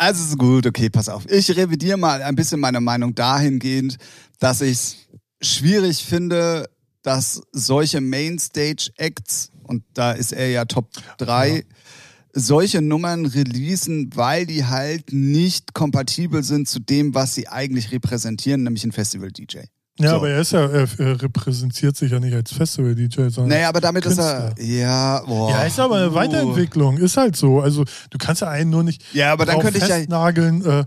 [0.00, 1.28] Also gut, okay, pass auf.
[1.28, 3.96] Ich revidiere mal ein bisschen meine Meinung dahingehend,
[4.38, 4.96] dass ich es
[5.42, 6.70] schwierig finde,
[7.02, 11.62] dass solche Mainstage-Acts, und da ist er ja Top 3, Ja.
[12.32, 18.62] solche Nummern releasen, weil die halt nicht kompatibel sind zu dem, was sie eigentlich repräsentieren,
[18.62, 19.58] nämlich ein Festival-DJ.
[20.00, 20.16] Ja, So.
[20.16, 23.48] aber er ist ja, er, er repräsentiert sich ja nicht als Festival-DJ, sondern.
[23.48, 24.52] Naja, aber damit ist er.
[24.54, 24.64] Künstler.
[24.64, 25.50] Ja, boah.
[25.50, 26.14] Ja, ist aber eine Uh.
[26.14, 27.60] Weiterentwicklung, ist halt so.
[27.60, 29.96] Also du kannst ja einen nur nicht Ja, aber dann könnte ich ja.
[30.64, 30.84] äh,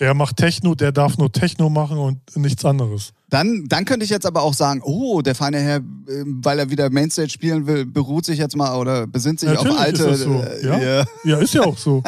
[0.00, 3.12] der macht Techno, der darf nur Techno machen und nichts anderes.
[3.28, 5.82] Dann, dann könnte ich jetzt aber auch sagen, oh, der feine Herr, äh,
[6.26, 9.80] weil er wieder Mainstage spielen will, beruht sich jetzt mal oder besinnt sich Natürlich auf
[9.80, 10.02] alte.
[10.04, 10.42] ist das so.
[10.42, 10.78] äh, Ja.
[10.80, 11.04] ja.
[11.24, 12.02] Ja, ist ja auch so.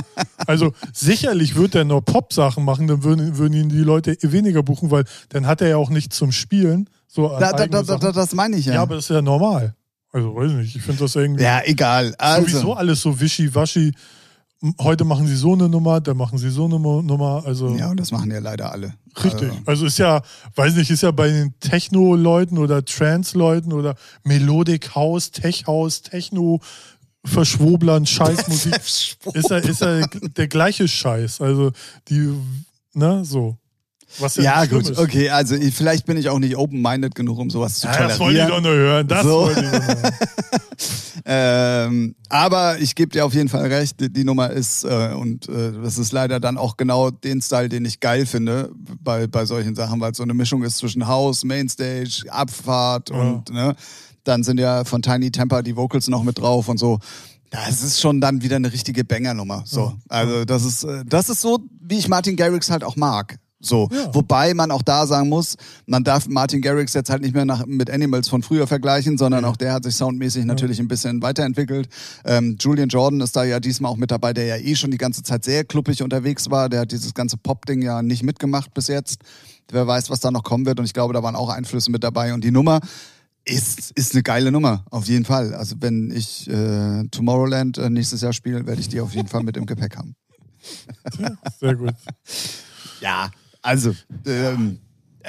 [0.47, 4.91] Also sicherlich wird er nur Pop-Sachen machen, dann würden, würden ihn die Leute weniger buchen,
[4.91, 6.89] weil dann hat er ja auch nichts zum Spielen.
[7.07, 8.75] So Da, da, da, das meine ich ja.
[8.75, 8.83] ja.
[8.83, 9.75] aber das ist ja normal.
[10.13, 12.15] Also weiß ich nicht, ich finde das irgendwie ja, egal.
[12.19, 13.89] Also, sowieso alles so wischiwaschi.
[13.89, 13.95] M-
[14.81, 17.43] Heute machen sie so eine Nummer, dann machen sie so eine Nummer.
[17.45, 18.95] Also ja, und das machen ja leider alle.
[19.23, 19.51] Richtig.
[19.51, 20.23] Also, Also ist ja,
[20.55, 26.61] weiß nicht, ist ja bei den Techno-Leuten oder Trance-Leuten oder Melodic House, Tech House, Techno,
[27.25, 28.75] Verschwoblern, Scheißmusik,
[29.35, 31.41] ist ja, ist ja der gleiche Scheiß.
[31.41, 31.73] Also
[32.09, 32.33] die,
[32.95, 33.57] ne, so.
[34.19, 34.99] Was ja, schlimm gut, ist.
[34.99, 35.31] okay.
[35.31, 38.39] Also ich, vielleicht bin ich auch nicht open-minded genug, um sowas zu Ja, das wollte
[38.41, 38.63] ich doch tolerieren.
[38.63, 39.09] nur hören.
[39.09, 39.29] Das So.
[39.43, 40.13] wollte ich doch nur hören.
[41.25, 45.49] Ähm, aber ich gebe dir auf jeden Fall recht, die, die Nummer ist, äh, und
[45.49, 49.45] äh, das ist leider dann auch genau den Style, den ich geil finde bei, bei
[49.47, 53.17] solchen Sachen, weil es so eine Mischung ist zwischen House, Mainstage, Abfahrt Ja.
[53.17, 53.77] und ne,
[54.25, 56.99] dann sind ja von Tiny Temper die Vocals noch mit drauf und so.
[57.51, 59.63] Das ist schon dann wieder eine richtige Banger-Nummer.
[59.67, 59.81] So.
[59.81, 59.93] Ja.
[60.09, 63.37] Also das ist, äh, das ist so, wie ich Martin Garrix halt auch mag.
[63.65, 63.89] So.
[63.93, 64.13] Ja.
[64.13, 67.65] Wobei man auch da sagen muss, man darf Martin Garrix jetzt halt nicht mehr nach,
[67.65, 69.51] mit Animals von früher vergleichen, sondern Ja.
[69.51, 71.89] auch der hat sich soundmäßig natürlich ein bisschen weiterentwickelt.
[72.25, 74.99] Ähm, Julian Jordan ist da ja diesmal auch mit dabei, der ja eh schon die
[74.99, 76.69] ganze Zeit sehr kluppig unterwegs war.
[76.69, 79.21] Der hat dieses ganze Pop-Ding ja nicht mitgemacht bis jetzt.
[79.71, 80.81] Wer weiß, was da noch kommen wird.
[80.81, 82.35] Und ich glaube, da waren auch Einflüsse mit dabei.
[82.35, 82.81] Und die Nummer
[83.45, 85.55] ist, ist eine geile Nummer, auf jeden Fall.
[85.55, 89.43] Also wenn ich äh, Tomorrowland äh, nächstes Jahr spiele, werde ich die auf jeden Fall
[89.45, 90.15] mit im Gepäck haben.
[91.61, 91.95] Sehr gut.
[93.01, 93.31] Ja,
[93.63, 93.95] also,
[94.27, 94.79] ähm,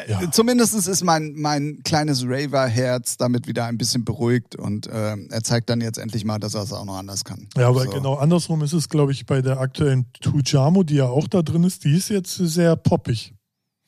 [0.08, 0.32] Ja.
[0.32, 5.70] Zumindest ist mein, mein kleines Raver-Herz damit wieder ein bisschen beruhigt und äh, er zeigt
[5.70, 7.48] dann jetzt endlich mal, dass er es auch noch anders kann.
[7.56, 7.92] Ja, aber So.
[7.92, 11.64] genau andersrum ist es, glaube ich, bei der aktuellen Tujamo, die ja auch da drin
[11.64, 13.36] ist, die ist jetzt sehr poppig.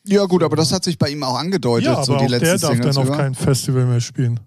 [0.08, 2.29] Ja, gut, aber das hat sich bei ihm auch angedeutet, Ja, aber so die auch
[2.39, 3.17] der darf Singles dann auf über.
[3.17, 4.39] kein Festival mehr spielen.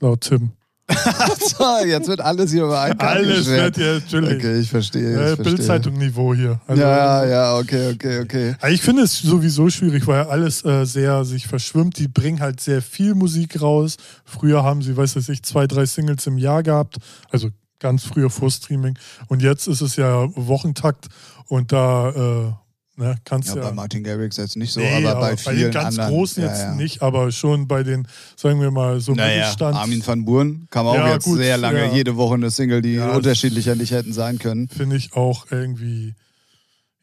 [0.00, 0.50] Laut Tim.
[1.58, 4.36] so, jetzt wird alles hier über einen Alles wird ja natürlich.
[4.36, 5.32] Okay, ich verstehe.
[5.32, 5.36] Äh.
[5.36, 6.60] Bildzeitung-Niveau hier.
[6.66, 8.56] Also, Ja, ja, okay, okay, okay.
[8.62, 11.98] Ja, Ich finde es sowieso schwierig, weil alles äh, sehr sich verschwimmt.
[11.98, 13.96] Die bringen halt sehr viel Musik raus.
[14.24, 16.96] Früher haben sie, weiß ich, zwei, drei Singles im Jahr gehabt.
[17.30, 18.96] Also ganz früher vor Streaming.
[19.28, 21.08] Und jetzt ist es ja Wochentakt
[21.48, 22.52] und da äh,
[22.96, 23.62] ne, kannst Ja, ja.
[23.62, 26.10] bei Martin Garrix jetzt nicht so, Nee, aber bei vielen den ganz anderen.
[26.14, 26.74] Großen ja, jetzt ja.
[26.74, 29.76] nicht, aber schon bei den, sagen wir mal, so Naja, Mittelstand.
[29.76, 31.92] Armin van Buuren kam auch Ja, jetzt gut, sehr lange, ja.
[31.94, 34.68] jede Woche eine Single, die Ja, unterschiedlicher nicht hätten sein können.
[34.68, 36.14] Finde ich auch irgendwie,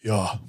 [0.02, 0.40] ja.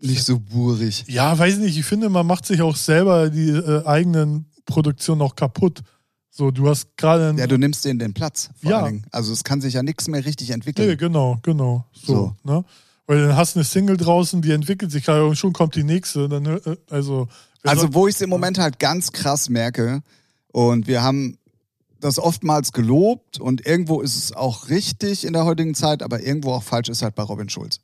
[0.00, 1.04] Nicht so burig.
[1.06, 5.36] Ja, weiß nicht, ich finde, man macht sich auch selber die äh, eigenen Produktionen auch
[5.36, 5.80] kaputt.
[6.28, 8.48] So, du hast gerade Ja, du nimmst denen den Platz.
[8.60, 8.90] Vor Ja.
[9.12, 10.88] Also es kann sich ja nichts mehr richtig entwickeln.
[10.88, 11.84] Nee, genau, genau.
[11.92, 12.50] So, So.
[12.52, 12.64] Ne?
[13.12, 15.84] Weil dann hast du eine Single draußen, die entwickelt sich gerade und schon kommt die
[15.84, 16.30] nächste.
[16.30, 17.28] Dann, äh, also,
[17.62, 20.00] Also wo ich es im Moment halt ganz krass merke
[20.50, 21.36] und wir haben
[22.00, 26.52] das oftmals gelobt und irgendwo ist es auch richtig in der heutigen Zeit, aber irgendwo
[26.52, 27.80] auch falsch ist halt bei Robin Schulz.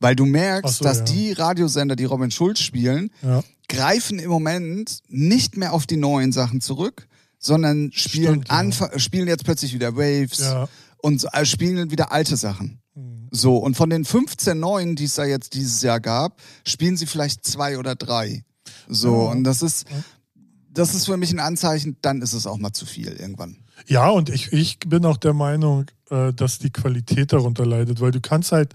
[0.00, 1.04] Weil du merkst, so, dass ja.
[1.04, 6.32] die Radiosender, die Robin Schulz spielen, ja, greifen im Moment nicht mehr auf die neuen
[6.32, 7.06] Sachen zurück,
[7.38, 8.98] sondern spielen, Stimmt, ja.
[8.98, 10.40] spielen jetzt plötzlich wieder Waves
[10.98, 12.81] und äh, spielen wieder alte Sachen.
[13.34, 17.06] So, und von den 15 neuen, die es da jetzt dieses Jahr gab, spielen sie
[17.06, 18.44] vielleicht zwei oder drei.
[18.88, 19.30] So, Ja.
[19.30, 19.86] und das ist,
[20.70, 23.56] das ist für mich ein Anzeichen, dann ist es auch mal zu viel irgendwann.
[23.86, 28.10] Ja, und ich, ich bin auch der Meinung, äh, dass die Qualität darunter leidet, weil
[28.10, 28.74] du kannst halt,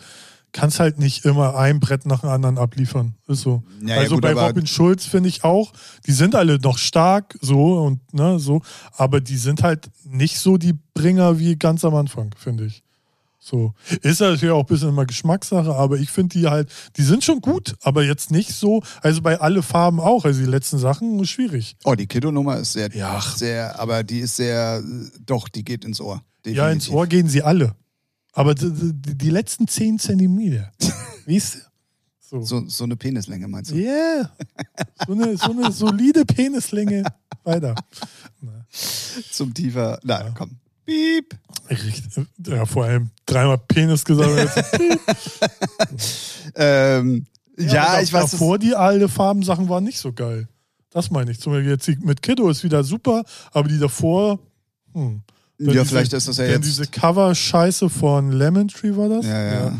[0.54, 3.14] kannst halt nicht immer ein Brett nach dem anderen abliefern.
[3.28, 3.62] Ist so.
[3.82, 5.72] Ja, ja, also gut, bei Robin Schulz finde ich auch,
[6.08, 10.58] die sind alle noch stark, so und ne, so, aber die sind halt nicht so
[10.58, 12.84] die Bringer wie ganz am Anfang, finde ich.
[13.50, 13.74] So.
[14.02, 17.40] Ist natürlich auch ein bisschen immer Geschmackssache, aber ich finde die halt, die sind schon
[17.40, 21.78] gut, aber jetzt nicht so, also bei alle Farben auch, also die letzten Sachen schwierig.
[21.86, 23.22] Oh, die Kiddo-Nummer ist sehr, Ja.
[23.22, 24.84] sehr, aber die ist sehr,
[25.26, 26.22] doch, die geht ins Ohr.
[26.46, 26.94] Ja, ins Definitiv.
[26.94, 27.74] Ohr gehen sie alle.
[28.34, 30.70] Aber die, die, die letzten 10 Zentimeter.
[31.26, 31.60] Wie ist
[32.20, 32.42] so?
[32.42, 33.76] So, so eine Penislänge meinst du?
[33.76, 34.30] Yeah.
[35.08, 37.04] So eine, so eine solide Penislänge.
[37.46, 37.76] Weiter.
[39.32, 40.58] Zum tiefer, na, komm.
[40.88, 41.38] Piep.
[42.48, 44.66] Ja, vor allem dreimal Penis gesagt.
[46.56, 47.26] Ähm,
[47.58, 48.32] ja, aber ich weiß.
[48.32, 50.48] Davor die alte Farbensachen waren nicht so geil.
[50.90, 51.40] Das meine ich.
[51.40, 54.40] Zum Beispiel jetzt mit Kiddo ist wieder super, aber die davor.
[54.94, 55.22] Hm.
[55.60, 56.66] Ja, diese- vielleicht ist das ja jetzt.
[56.66, 59.26] diese Cover-Scheiße von Lemon Tree war das?
[59.26, 59.78] Ja, ja.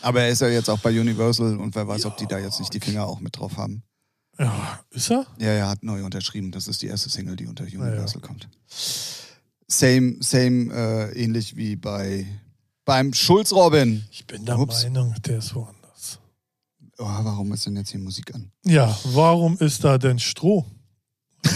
[0.00, 2.60] Aber er ist ja jetzt auch bei Universal und wer weiß, ob die da jetzt
[2.60, 3.82] nicht die Finger auch mit drauf haben.
[4.38, 5.26] Ja, ist er?
[5.38, 6.52] Ja, er hat neu unterschrieben.
[6.52, 8.48] Das ist die erste Single, die unter Universal kommt.
[9.70, 12.26] Same, same, äh, ähnlich wie bei
[12.84, 14.04] beim Schulz Robin.
[14.10, 14.84] Ich bin der Ups.
[14.84, 16.18] Meinung, der ist woanders.
[16.96, 18.50] Oh, warum ist denn jetzt hier Musik an?
[18.64, 20.64] Ja, warum ist da denn Stroh?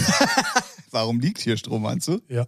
[0.92, 2.20] Warum liegt hier Strom, meinst du?
[2.28, 2.46] Ja.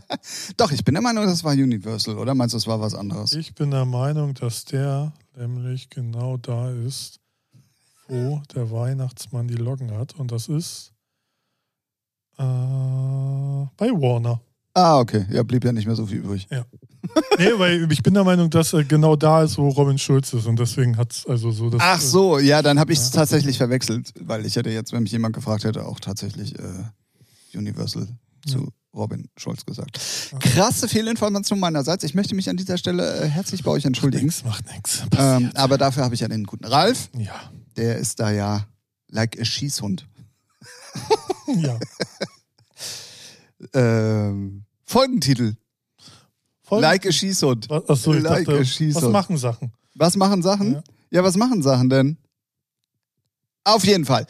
[0.56, 2.34] Doch, ich bin der Meinung, das war Universal, oder?
[2.34, 3.32] Meinst du, das war was anderes?
[3.34, 7.20] Ich bin der Meinung, dass der nämlich genau da ist,
[8.08, 10.16] wo der Weihnachtsmann die Locken hat.
[10.16, 10.92] Und das ist
[12.38, 14.40] äh, bei Warner.
[14.76, 15.24] Ah, okay.
[15.30, 16.46] Ja, blieb ja nicht mehr so viel übrig.
[16.50, 20.44] Nee, weil ich bin der Meinung, dass er genau da ist, wo Robin Schulz ist.
[20.44, 21.80] Und deswegen hat es also so das.
[21.82, 25.12] Ach so, ja, dann habe ich es tatsächlich verwechselt, weil ich hätte jetzt, wenn mich
[25.12, 28.06] jemand gefragt hätte, auch tatsächlich äh, Universal
[28.46, 29.98] zu Robin Schulz gesagt.
[30.40, 32.04] Krasse Fehlinformation meinerseits.
[32.04, 34.30] Ich möchte mich an dieser Stelle äh, herzlich bei euch entschuldigen.
[34.44, 35.04] Macht nichts.
[35.16, 37.08] Ähm, aber dafür habe ich ja den guten Ralf.
[37.16, 37.50] ja.
[37.78, 38.66] Der ist da ja
[39.08, 40.06] like a Schießhund.
[41.56, 41.78] ja.
[43.72, 45.54] Ähm, Folgentitel.
[46.62, 47.68] Voll- Like a Schießhund.
[47.70, 48.60] Was- Achso, ich Like dachte,
[48.94, 49.72] was machen Sachen?
[49.94, 50.72] Was machen Sachen?
[50.74, 50.82] Ja.
[51.10, 52.18] Ja, was machen Sachen denn?
[53.66, 54.26] Auf jeden Fall.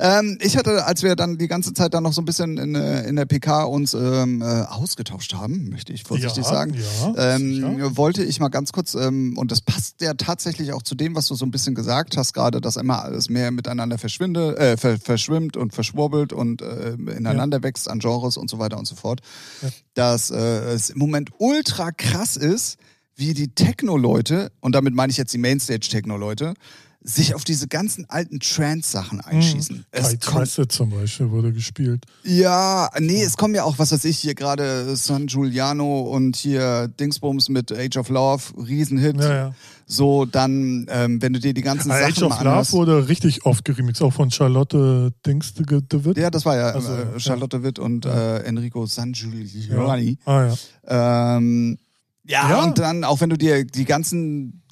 [0.00, 2.74] Ähm, ich hatte, als wir dann die ganze Zeit dann noch so ein bisschen in,
[2.74, 6.74] äh, in der PK uns ähm, äh, ausgetauscht haben, möchte ich vorsichtig ja, sagen,
[7.14, 10.96] Ja, ähm, wollte ich mal ganz kurz, ähm, und das passt ja tatsächlich auch zu
[10.96, 14.56] dem, was du so ein bisschen gesagt hast, gerade, dass immer alles mehr miteinander verschwinde,
[14.58, 18.88] äh, ver verschwimmt und verschwurbelt und äh, ineinander wächst an Genres und so weiter und
[18.88, 19.20] so fort.
[19.62, 19.68] Ja.
[19.94, 20.36] Dass äh,
[20.72, 22.76] es im Moment ultra krass ist,
[23.14, 26.54] wie die Techno-Leute, und damit meine ich jetzt die Mainstage-Techno-Leute,
[27.02, 29.76] sich auf diese ganzen alten Trance-Sachen einschießen.
[29.78, 29.84] Mhm.
[29.90, 32.04] Es Kai zum Beispiel wurde gespielt.
[32.24, 36.88] ja, nee, es kommen ja auch, was weiß ich, hier gerade San Giuliano und hier
[36.88, 39.16] Dingsbums mit Age of Love, Riesenhit.
[39.18, 39.54] Ja, ja.
[39.86, 43.44] So, dann, ähm, wenn du dir die ganzen Age Sachen of mal Love wurde richtig
[43.46, 46.18] oft geremixed, auch von Charlotte Dings de, de Witt.
[46.18, 50.18] Ja, das war ja Also, äh, Charlotte Witt und äh, Enrico San Giuliani.
[50.26, 50.48] Ah
[50.86, 51.36] ja.
[51.36, 51.78] Ähm,
[52.24, 52.62] ja, Ja.
[52.64, 54.62] und dann, auch wenn du dir die ganzen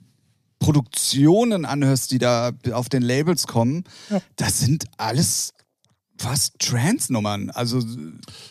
[0.58, 4.20] Produktionen anhörst, die da auf den Labels kommen, Ja.
[4.36, 5.52] das sind alles
[6.18, 7.50] fast Trance-Nummern.
[7.50, 7.80] Also,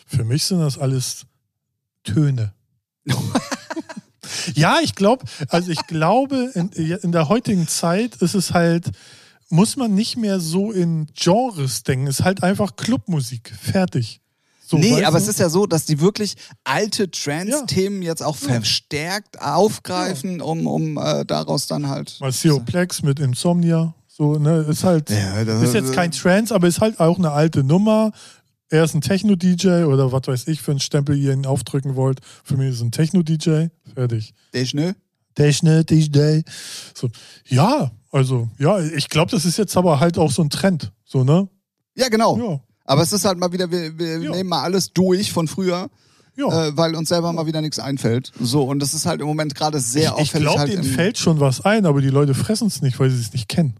[0.06, 1.26] Für mich sind das alles
[2.02, 2.54] Töne.
[4.54, 8.90] ja, ich glaube, also ich glaube, in, in der heutigen Zeit ist es halt,
[9.50, 12.06] muss man nicht mehr so in Genres denken.
[12.06, 13.52] Es ist halt einfach Clubmusik.
[13.60, 14.20] Fertig.
[14.70, 15.22] So, nee, aber du?
[15.22, 20.98] es ist ja so, dass die wirklich alte Trance-Themen jetzt auch verstärkt aufgreifen, um, um
[20.98, 22.18] äh, daraus dann halt.
[22.20, 23.94] Marcelo Plex mit Insomnia.
[24.06, 27.30] So, ne, ist halt, Ja, das- ist jetzt kein Trance, aber ist halt auch eine
[27.30, 28.12] alte Nummer.
[28.68, 32.20] Er ist ein Techno-DJ oder was weiß ich für einen Stempel ihr ihn aufdrücken wollt.
[32.44, 33.68] Für mich ist es ein Techno-DJ.
[33.94, 34.34] Fertig.
[34.52, 34.92] Techno?
[35.34, 36.42] Techno-DJ.
[36.94, 37.08] So,
[37.46, 40.92] ja, also, ja, ich glaube, das ist jetzt aber halt auch so ein Trend.
[41.04, 41.48] So, ne?
[41.94, 42.36] Ja, genau.
[42.38, 42.60] Ja.
[42.88, 44.30] Aber es ist halt mal wieder, wir, wir Ja.
[44.30, 45.90] nehmen mal alles durch von früher.
[46.36, 46.68] Ja.
[46.68, 48.30] äh, weil uns selber mal wieder nichts einfällt.
[48.40, 50.42] So, und das ist halt im Moment gerade sehr ich ich auffällig.
[50.46, 53.20] glaube, halt denen fällt schon was ein, aber die Leute fressen es nicht, weil sie
[53.20, 53.74] es nicht kennen.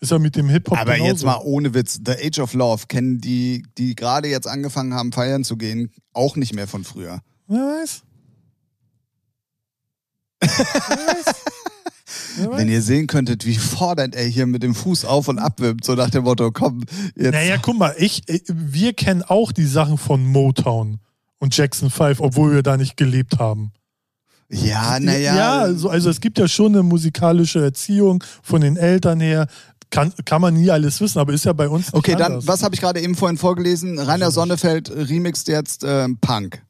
[0.00, 1.10] Ist ja mit dem Hip-Hop aber genauso.
[1.12, 5.12] jetzt mal ohne Witz, The Age of Love kennen die, die gerade jetzt angefangen haben,
[5.12, 7.20] feiern zu gehen, auch nicht mehr von früher.
[7.46, 8.02] Wer weiß?
[10.40, 11.34] Wer weiß?
[12.52, 15.84] Wenn ihr sehen könntet, wie fordernd er hier mit dem Fuß auf und ab wippt,
[15.84, 16.84] so nach dem Motto, komm,
[17.16, 17.32] jetzt.
[17.32, 20.98] Naja, guck mal, ich, wir kennen auch die Sachen von Motown
[21.38, 23.72] und Jackson 5, obwohl wir da nicht gelebt haben.
[24.48, 25.36] ja, naja.
[25.36, 29.46] Ja, also, also es gibt ja schon eine musikalische Erziehung von den Eltern her.
[29.90, 32.46] Kann, kann man nie alles wissen, aber ist ja bei uns Okay, dann, anders.
[32.46, 33.98] was habe ich gerade eben vorhin vorgelesen?
[33.98, 36.62] Rainer Sonnefeld remixt jetzt ähm, Punk.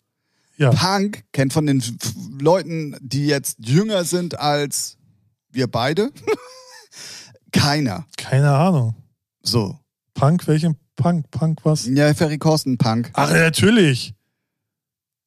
[0.57, 0.71] Ja.
[0.71, 1.83] Punk kennt von den
[2.39, 4.97] Leuten, die jetzt jünger sind als
[5.53, 6.11] wir beide,
[7.53, 8.07] keiner.
[8.17, 8.95] Keine Ahnung.
[9.43, 9.79] So.
[10.15, 11.31] Punk, welchen Punk?
[11.31, 11.87] Punk was?
[11.87, 13.11] Ja, Ferry Korsten Punk.
[13.15, 14.15] Ach, natürlich.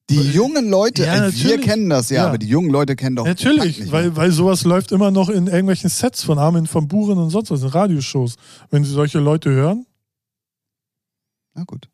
[0.10, 2.28] Die jungen Leute, Ja, äh, wir kennen das ja, Ja.
[2.28, 4.16] aber die jungen Leute kennen doch Punk Natürlich, weil, mehr.
[4.18, 7.62] weil sowas läuft immer noch in irgendwelchen Sets von Armin van Buren und sonst was,
[7.62, 8.36] in Radioshows.
[8.70, 9.86] Wenn Sie solche Leute hören.
[11.54, 11.90] Na gut.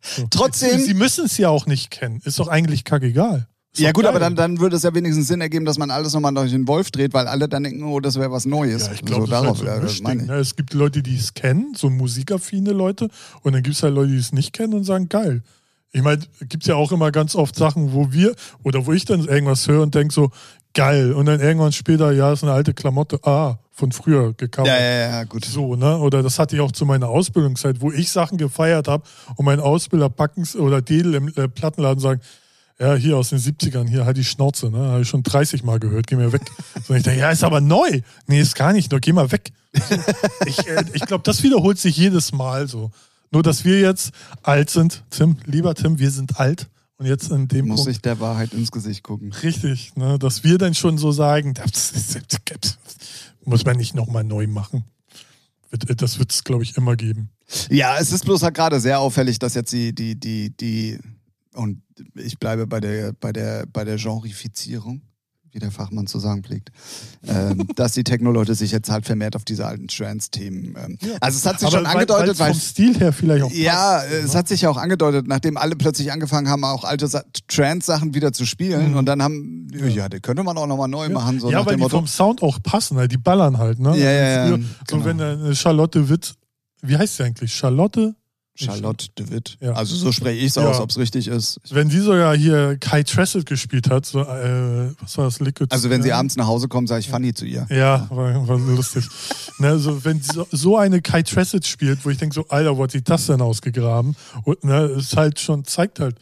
[0.00, 0.26] So.
[0.30, 2.20] Trotzdem- Sie müssen es ja auch nicht kennen.
[2.24, 3.48] Ist doch eigentlich kackegal.
[3.78, 4.10] Ja gut, geil.
[4.10, 6.66] aber dann, dann würde es ja wenigstens Sinn ergeben, dass man alles nochmal durch den
[6.68, 8.86] Wolf dreht, weil alle dann denken, oh, das wäre was Neues.
[8.86, 10.22] Ja, ich glaube, so, darauf, ja, halt so ich.
[10.22, 10.34] ne?
[10.34, 13.08] Es gibt Leute, die es kennen, so musikaffine Leute,
[13.42, 15.42] und dann gibt es halt Leute, die es nicht kennen und sagen, geil.
[15.92, 19.04] Ich meine, gibt es ja auch immer ganz oft Sachen, wo wir, oder wo ich
[19.04, 20.30] dann irgendwas höre und denke so,
[20.74, 21.12] geil.
[21.12, 24.68] Und dann irgendwann später, ja, ist eine alte Klamotte, ah, von früher gekauft.
[24.68, 25.44] Ja, ja, ja, gut.
[25.44, 25.98] So, ne?
[25.98, 29.04] Oder das hatte ich auch zu meiner Ausbildungszeit, wo ich Sachen gefeiert habe
[29.36, 32.20] und mein Ausbilder Backens oder Dedel im äh, Plattenladen sagen,
[32.78, 34.78] ja, hier aus den 70ern, hier halt die Schnauze, ne?
[34.78, 36.42] Habe ich schon 30 Mal gehört, geh mir weg.
[36.86, 38.00] So, ich dachte, ja, ist aber neu.
[38.26, 39.52] Nee, ist gar nicht, nur geh mal weg.
[40.46, 42.90] Ich äh, ich glaube, das wiederholt sich jedes Mal so.
[43.32, 44.12] Nur, dass wir jetzt
[44.42, 45.02] alt sind.
[45.10, 46.68] Tim, lieber Tim, wir sind alt.
[46.98, 47.90] Und jetzt in dem Muss Punkt.
[47.92, 49.32] ich der Wahrheit ins Gesicht gucken.
[49.42, 50.18] Richtig, ne?
[50.18, 51.92] Dass wir dann schon so sagen, das
[53.44, 54.84] muss man nicht nochmal neu machen.
[55.70, 57.28] Wird- Das wird es, glaube ich, immer geben.
[57.68, 60.98] Ja, es ist bloß halt gerade sehr auffällig, dass jetzt die, die, die, die,
[61.56, 61.82] und
[62.14, 65.02] ich bleibe bei der, bei der, bei der Genrifizierung,
[65.52, 66.70] wie der Fachmann zu sagen pflegt,
[67.26, 70.76] ähm, dass die Techno-Leute sich jetzt halt vermehrt auf diese alten Trance-Themen.
[70.76, 74.00] Ähm, Also es hat sich Aber schon angedeutet, weil vom Stil her vielleicht auch Ja,
[74.00, 74.38] passt, es ne?
[74.38, 78.34] hat sich ja auch angedeutet, nachdem alle plötzlich angefangen haben, auch alte Sa- Trance-Sachen wieder
[78.34, 78.90] zu spielen.
[78.90, 78.96] Mhm.
[78.98, 81.40] Und dann haben, ja, die könnte man auch nochmal neu machen.
[81.40, 81.96] So ja, weil die Motto.
[81.96, 83.10] vom Sound auch passen, halt.
[83.12, 83.96] die ballern halt, ne?
[83.96, 84.68] Ja, ja, ja, Früher, genau.
[84.90, 86.34] So wenn eine Charlotte Witt,
[86.82, 87.54] wie heißt sie eigentlich?
[87.54, 88.14] Charlotte?
[88.56, 89.56] Charlotte de Witt.
[89.60, 89.72] Ja.
[89.72, 90.68] Also so spreche ich es Ja.
[90.68, 91.60] aus, ob es richtig ist.
[91.70, 95.66] Wenn sie sogar hier Kai Tressett gespielt hat, so, äh, was war das, Liquid?
[95.70, 97.66] Also wenn sie abends nach Hause kommt, sage ich Funny zu ihr.
[97.70, 99.06] Ja, war, war lustig.
[99.58, 102.82] ne, so, wenn so, so eine Kai Tressett spielt, wo ich denke so, Alter, wo
[102.82, 104.16] hat sie das denn ausgegraben?
[104.44, 106.16] Und ne, ist halt schon, zeigt halt.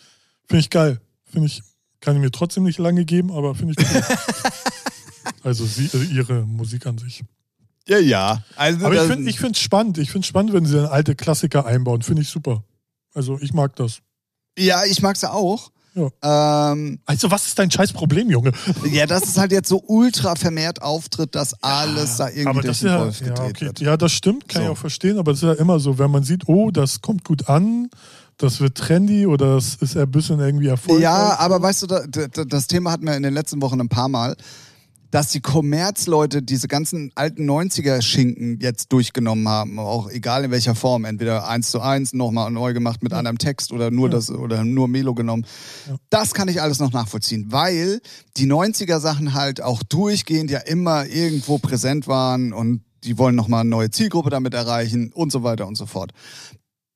[0.49, 1.01] Finde ich geil.
[1.25, 1.62] Finde ich,
[2.01, 4.03] kann ich mir trotzdem nicht lange geben, aber finde ich cool.
[5.42, 7.23] also sie, äh, ihre Musik an sich.
[7.88, 8.42] Ja, ja.
[8.57, 9.99] Also Aber ich finde ich es spannend.
[9.99, 12.03] Ich finde es spannend, wenn sie dann alte Klassiker einbauen.
[12.03, 12.64] Finde ich super.
[13.14, 13.99] Also ich mag das.
[14.59, 15.70] ja, ich mag sie auch.
[15.95, 16.72] Ja.
[16.72, 18.51] Ähm, Also was ist dein scheiß Problem, Junge?
[18.91, 22.80] ja, dass es halt jetzt so ultra vermehrt auftritt, dass alles da irgendwie aber durch
[22.80, 23.66] den ist ja, Wolf ja, okay.
[23.66, 23.80] wird.
[23.80, 24.66] ja, das stimmt, kann So.
[24.66, 27.22] ich auch verstehen, aber das ist ja immer so, wenn man sieht, oh, das kommt
[27.22, 27.91] gut an,
[28.39, 31.05] das wird trendy oder das ist ein bisschen irgendwie erfolgreich.
[31.05, 33.89] Ja, aber weißt du, da, da, das Thema hatten wir in den letzten Wochen ein
[33.89, 34.37] paar Mal.
[35.15, 41.05] Dass die Kommerzleute diese ganzen alten 90er-Schinken jetzt durchgenommen haben, auch egal in welcher Form,
[41.05, 44.89] entweder eins zu eins, nochmal neu gemacht mit anderem Text oder nur das oder nur
[44.89, 45.47] Melo genommen.
[46.11, 48.01] Das kann ich alles noch nachvollziehen, weil
[48.37, 53.71] die 90er-Sachen halt auch durchgehend ja immer irgendwo präsent waren und die wollen nochmal eine
[53.71, 56.11] neue Zielgruppe damit erreichen und so weiter und so fort.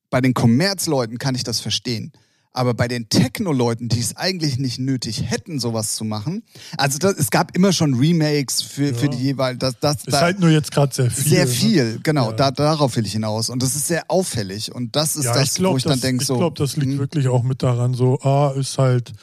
[0.09, 2.11] Bei den Kommerzleuten kann ich das verstehen.
[2.51, 6.43] Aber bei den Techno-Leuten, die es eigentlich nicht nötig hätten, sowas zu machen,
[6.77, 10.39] also das, es gab immer schon Remakes für, für die jeweils, das, das, Ist halt
[10.39, 11.29] nur jetzt gerade sehr viel.
[11.29, 11.51] sehr ne?
[11.51, 12.35] viel, genau, Ja.
[12.35, 13.49] da, darauf will ich hinaus.
[13.49, 14.73] Und das ist sehr auffällig.
[14.73, 16.37] Und das ist Ja, das, ich glaube, wo ich dann denke, ich so.
[16.37, 19.13] glaub, das liegt hm, wirklich auch mit daran, so, ah, ist halt,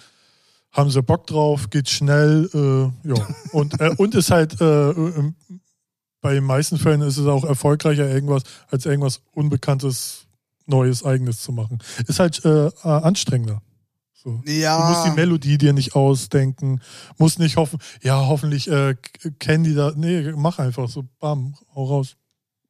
[0.71, 3.27] haben sie Bock drauf, geht schnell, äh, ja.
[3.51, 5.35] Und, äh, und ist halt, äh, ähm,
[6.21, 10.26] bei den meisten Fällen ist es auch erfolgreicher, irgendwas, als irgendwas Unbekanntes,
[10.67, 11.79] Neues, Eigenes zu machen.
[12.07, 13.63] Ist halt äh, äh, anstrengender.
[14.13, 14.43] So.
[14.45, 14.79] Ja.
[14.81, 16.81] Du musst die Melodie dir nicht ausdenken,
[17.19, 18.97] musst nicht hoffen, ja, hoffentlich äh,
[19.39, 19.93] kennen die da.
[19.95, 22.17] Nee, mach einfach so, bam, hau raus.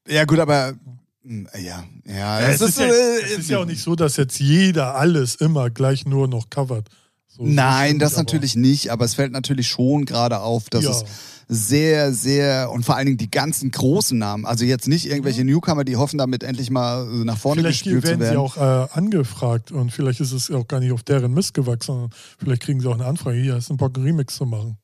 [0.07, 0.75] Ja, gut, aber.
[1.23, 3.97] hm, Ja, ja, Ja, es es, ist ja, äh, es ist ja auch nicht so,
[3.97, 6.89] dass jetzt jeder alles immer gleich nur noch covert.
[7.37, 10.91] So, Nein, das aber- natürlich nicht, aber es fällt natürlich schon gerade auf, dass Ja.
[10.91, 11.05] es
[11.49, 15.85] sehr, sehr und vor allen Dingen die ganzen großen Namen, also jetzt nicht irgendwelche Newcomer,
[15.85, 18.39] die hoffen damit endlich mal äh, nach vorne Vielleicht gespielt zu werden sie werden.
[18.39, 22.11] auch äh, angefragt und vielleicht ist es auch gar nicht auf deren Mist gewachsen, sondern
[22.39, 24.77] vielleicht kriegen sie auch eine Anfrage, hier hast du einen Bock, einen Remix zu machen.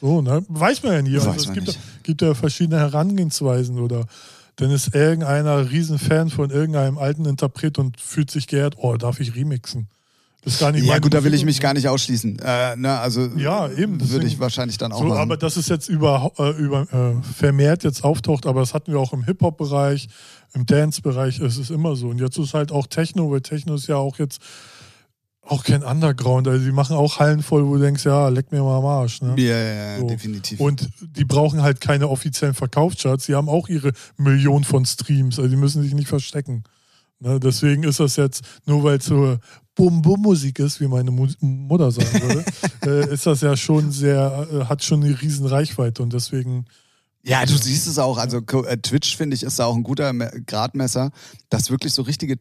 [0.00, 0.44] So, ne?
[0.48, 1.14] Weiß man ja nie.
[1.16, 4.06] Also es gibt, gibt ja verschiedene Herangehensweisen oder
[4.56, 9.34] dann ist irgendeiner Riesenfan von irgendeinem alten Interpret und fühlt sich geehrt, oh, darf ich
[9.36, 9.88] remixen?
[10.44, 12.38] Das ist gar nicht ja gut, da will ich mich gar nicht ausschließen.
[12.38, 15.18] Äh, ne, also Ja, eben, würde ich wahrscheinlich dann auch So, machen.
[15.18, 18.98] aber dass es jetzt über, äh, über äh, vermehrt jetzt auftaucht, aber das hatten wir
[19.00, 20.08] auch im Hip-Hop-Bereich,
[20.52, 22.08] im Dance-Bereich ist es immer so.
[22.08, 24.40] Und jetzt ist halt auch Techno, weil Techno ist ja auch jetzt
[25.46, 26.46] auch kein Underground.
[26.48, 29.20] Also die machen auch Hallen voll, wo du denkst, ja, leck mir mal am Arsch.
[29.22, 29.34] Ne?
[29.38, 30.06] ja, ja, ja So.
[30.08, 30.60] definitiv.
[30.60, 33.26] Und die brauchen halt keine offiziellen Verkaufscharts.
[33.26, 35.38] Die haben auch ihre Millionen von Streams.
[35.38, 36.64] Also die müssen sich nicht verstecken.
[37.20, 37.38] Ne?
[37.40, 39.36] Deswegen ist das jetzt, nur weil es so
[39.76, 42.44] Bum-Bum-Musik ist, wie meine Mu Mutter sagen würde,
[43.08, 46.66] äh, ist das ja schon sehr, äh, hat schon eine riesen Reichweite und deswegen,
[47.24, 48.18] Ja, du siehst es auch.
[48.18, 51.10] Also äh, Twitch, finde ich, ist da auch ein guter Me- Gradmesser,
[51.48, 52.38] dass wirklich so richtige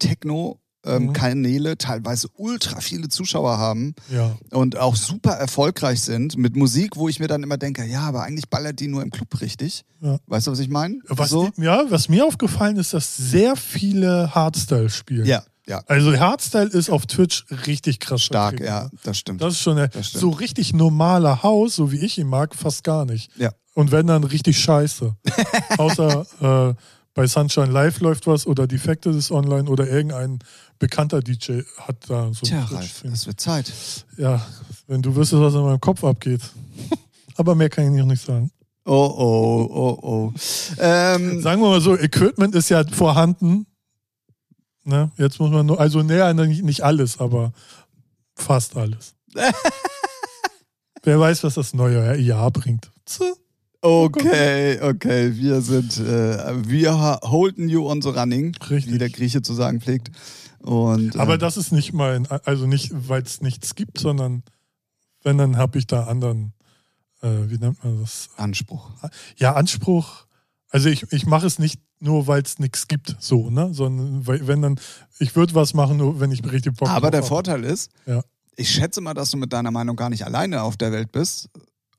[0.83, 4.37] Techno-Kanäle teilweise ultra viele Zuschauer haben ja.
[4.51, 8.23] und auch super erfolgreich sind mit Musik, wo ich mir dann immer denke, ja, aber
[8.23, 9.85] eigentlich ballert die nur im Club richtig.
[10.01, 10.17] Ja.
[10.27, 10.99] Weißt du, was ich meine?
[11.07, 11.49] Was, so?
[11.57, 15.25] ja, was mir aufgefallen ist, dass sehr viele Hardstyle spielen.
[15.25, 19.41] Ja, ja, Also Hardstyle ist auf Twitch richtig krass stark, ja, das stimmt.
[19.41, 22.83] Das ist schon eine, Das so richtig normaler Haus, so wie ich ihn mag, fast
[22.83, 23.31] gar nicht.
[23.37, 23.51] ja.
[23.75, 25.15] Und wenn dann richtig scheiße.
[25.79, 26.75] Außer äh,
[27.15, 30.39] bei Sunshine Live läuft was oder Defected ist online oder irgendein
[30.83, 33.71] bekannter DJ hat da so Tja, Ralf, es wird Zeit.
[34.17, 34.45] Ja,
[34.87, 36.41] wenn du wüsstest, was in meinem Kopf abgeht.
[37.37, 38.51] Aber mehr kann ich noch nicht sagen.
[38.83, 40.33] Oh, oh, oh, oh.
[40.79, 43.65] Ähm, Sagen wir mal so, Equipment ist ja vorhanden.
[44.83, 45.09] Ne?
[45.17, 47.53] Jetzt muss man nur, also näher nicht, nicht alles, aber
[48.35, 49.15] fast alles.
[51.03, 52.91] Wer weiß, was das neue Jahr bringt.
[53.79, 58.93] Okay, okay, wir sind, äh, wir holden you on the running, Richtig.
[58.93, 60.11] wie der Grieche zu sagen pflegt.
[60.63, 64.43] Und, Aber ähm, das ist nicht mein, also nicht, weil es nichts gibt, sondern
[65.23, 66.53] wenn, dann habe ich da anderen,
[67.21, 68.29] äh, wie nennt man das?
[68.37, 68.89] Anspruch.
[69.37, 70.25] Ja, Anspruch.
[70.69, 73.73] Also ich, ich mache es nicht nur, weil es nichts gibt, so, ne?
[73.73, 74.79] Sondern wenn dann,
[75.19, 77.27] ich würde was machen, nur wenn ich richtig Bock Aber drauf der hab.
[77.27, 78.23] Vorteil ist, Ja.
[78.55, 81.49] ich schätze mal, dass du mit deiner Meinung gar nicht alleine auf der Welt bist.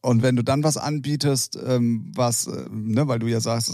[0.00, 3.72] Und wenn du dann was anbietest, ähm, was, äh, ne, weil du ja sagst,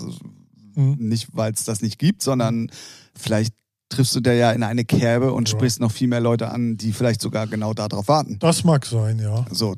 [0.76, 0.96] Mhm.
[1.00, 2.70] nicht weil es das nicht gibt, sondern
[3.16, 3.54] vielleicht
[3.90, 5.56] triffst du da ja in eine Kerbe und Ja.
[5.56, 8.38] sprichst noch viel mehr Leute an, die vielleicht sogar genau darauf warten.
[8.38, 9.44] Das mag sein, ja.
[9.50, 9.76] So,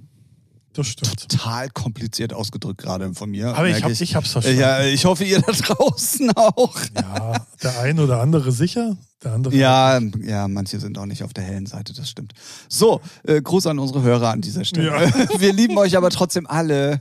[0.75, 1.29] Das stimmt.
[1.29, 3.57] total kompliziert ausgedrückt gerade von mir.
[3.57, 4.61] Aber ich, hab, ich hab's verstanden.
[4.61, 6.77] Ja, ich hoffe, ihr da draußen auch.
[6.95, 9.55] Ja, der ein oder andere sicher, der andere.
[9.55, 12.33] Ja, ja, manche sind auch nicht auf der hellen Seite, das stimmt.
[12.69, 14.89] So, äh, Gruß an unsere Hörer an dieser Stelle.
[14.89, 15.01] Ja.
[15.41, 17.01] Wir lieben euch aber trotzdem alle.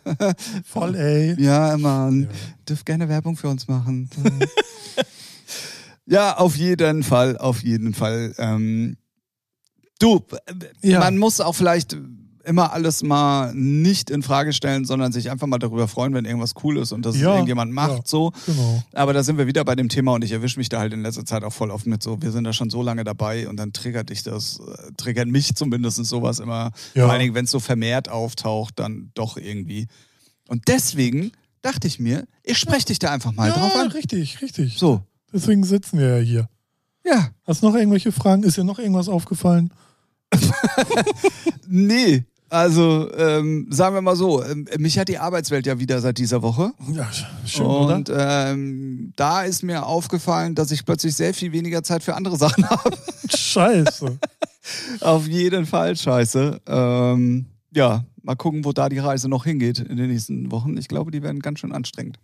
[0.65, 1.35] Voll, ey.
[1.41, 2.23] Ja, Mann.
[2.23, 2.27] Ja.
[2.69, 4.09] Dürft gerne Werbung für uns machen.
[6.05, 8.33] ja, auf jeden Fall, auf jeden Fall.
[8.37, 8.97] Ähm,
[9.99, 10.25] du,
[10.81, 10.99] Ja.
[10.99, 11.97] man muss auch vielleicht
[12.43, 16.53] immer alles mal nicht in Frage stellen, sondern sich einfach mal darüber freuen, wenn irgendwas
[16.63, 18.01] cool ist und das Ja, irgendjemand macht, ja.
[18.03, 18.31] so.
[18.47, 18.81] Genau.
[18.93, 21.03] Aber da sind wir wieder bei dem Thema und ich erwische mich da halt in
[21.03, 23.57] letzter Zeit auch voll oft mit so, wir sind da schon so lange dabei und
[23.57, 26.71] dann triggert dich das, äh, triggert mich zumindest sowas immer.
[26.95, 27.03] Ja.
[27.03, 29.87] Vor allen Dingen, wenn es so vermehrt auftaucht, dann doch irgendwie.
[30.47, 33.91] Und deswegen dachte ich mir, ich spreche dich da einfach mal drauf an.
[33.91, 34.79] richtig, richtig.
[34.79, 35.03] So,
[35.33, 36.49] Deswegen sitzen wir ja hier.
[37.05, 38.43] ja, Hast du noch irgendwelche Fragen?
[38.43, 39.71] Ist dir noch irgendwas aufgefallen?
[41.67, 42.25] nee.
[42.49, 46.41] Also, ähm, sagen wir mal so, ähm, mich hat die Arbeitswelt ja wieder seit dieser
[46.41, 46.73] Woche.
[46.91, 47.09] Ja,
[47.45, 48.51] schön, Und oder?
[48.51, 52.69] ähm, da ist mir aufgefallen, dass ich plötzlich sehr viel weniger Zeit für andere Sachen
[52.69, 52.91] habe.
[53.33, 54.19] Scheiße.
[54.99, 56.59] Auf jeden Fall scheiße.
[56.67, 60.75] Ähm, ja, mal gucken, wo da die Reise noch hingeht in den nächsten Wochen.
[60.75, 62.19] Ich glaube, die werden ganz schön anstrengend.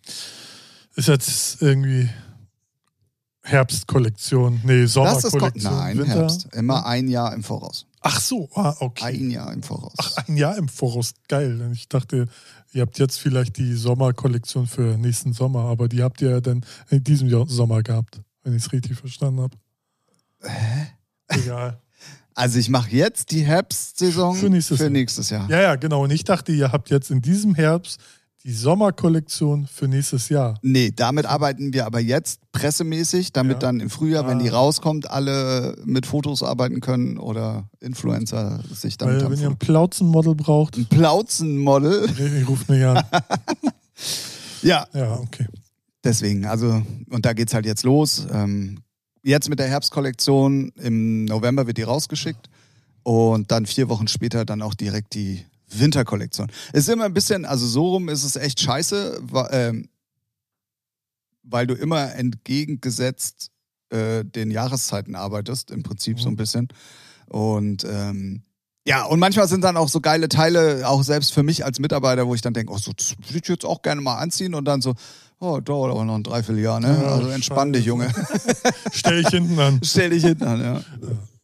[0.95, 2.10] Ist jetzt irgendwie
[3.47, 4.61] Herbstkollektion.
[4.63, 4.85] Nee.
[4.85, 5.73] Sommerkollektion.
[5.73, 6.13] Nein, Winter.
[6.13, 6.47] Herbst.
[6.53, 7.85] Immer ein Jahr im Voraus.
[8.01, 9.05] Ach so, ah, okay.
[9.05, 9.93] Ein Jahr im Voraus.
[9.97, 11.13] Ach, ein Jahr im Voraus.
[11.27, 11.71] Geil.
[11.73, 12.27] Ich dachte,
[12.73, 16.65] ihr habt jetzt vielleicht die Sommerkollektion für nächsten Sommer, aber die habt ihr ja dann
[16.89, 19.57] in diesem Jahr Sommer gehabt, wenn ich es richtig verstanden habe.
[20.41, 20.87] Hä?
[21.27, 21.81] Egal.
[22.37, 24.89] Also ich mache jetzt die Herbstsaison Für nächstes Jahr.
[24.91, 25.49] nächstes Jahr.
[25.49, 26.03] Ja, ja, genau.
[26.03, 27.99] Und ich dachte, ihr habt jetzt in diesem Herbst
[28.47, 30.57] die Sommerkollektion für nächstes Jahr.
[30.61, 33.59] Nee, damit arbeiten wir aber jetzt pressemäßig, damit Ja.
[33.59, 34.55] dann im Frühjahr, wenn die Ah.
[34.55, 39.33] rauskommt, alle mit Fotos arbeiten können oder Influencer sich damit Weil haben.
[39.33, 42.07] wenn ihr ein Plauzenmodel braucht, Ein Plauzenmodel.
[42.17, 43.03] nee, ruft mich an.
[44.61, 45.45] Ja, Ja, okay.
[46.03, 48.27] deswegen, also, und da geht's halt jetzt los.
[48.31, 48.79] Ähm,
[49.23, 52.47] jetzt mit der Herbstkollektion, im November wird die rausgeschickt
[53.03, 56.47] und dann vier Wochen später dann auch direkt die Winterkollektion.
[56.74, 59.89] Es ist immer ein bisschen, also so rum ist es echt scheiße, ähm,
[61.43, 63.51] weil du immer entgegengesetzt
[63.89, 66.38] äh, den Jahreszeiten arbeitest, im Prinzip so ein Mhm.
[66.38, 66.68] bisschen.
[67.28, 68.43] Und ähm,
[68.86, 72.26] ja, und manchmal sind dann auch so geile Teile, auch selbst für mich als Mitarbeiter,
[72.28, 74.63] wo ich dann denke, oh, so, das würde ich jetzt auch gerne mal anziehen und
[74.65, 74.93] dann so,
[75.39, 76.97] oh, dauert aber noch ein Dreivierteljahr, ne?
[77.01, 77.86] Ja, also entspann dich.
[77.86, 78.13] Junge.
[78.93, 79.82] Stell ich hinten an.
[79.84, 80.82] Stell dich hinten an, ja.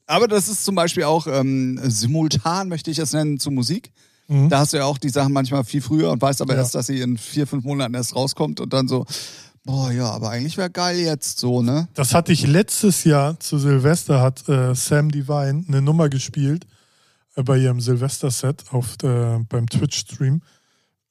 [0.06, 3.92] Aber das ist zum Beispiel auch ähm, simultan, möchte ich es nennen, zu Musik.
[4.34, 4.50] Mhm.
[4.50, 6.60] Da hast du ja auch die Sachen manchmal viel früher und weißt aber Ja.
[6.62, 9.06] erst, dass sie in vier, fünf Monaten erst rauskommt und dann so,
[9.64, 11.88] boah, ja, aber eigentlich wäre geil jetzt so, ne?
[11.94, 16.66] Das hatte ich letztes Jahr zu Silvester, hat äh, Sam Divine eine Nummer gespielt
[17.36, 20.42] äh, bei ihrem Silvester-Set auf, äh, beim Twitch-Stream.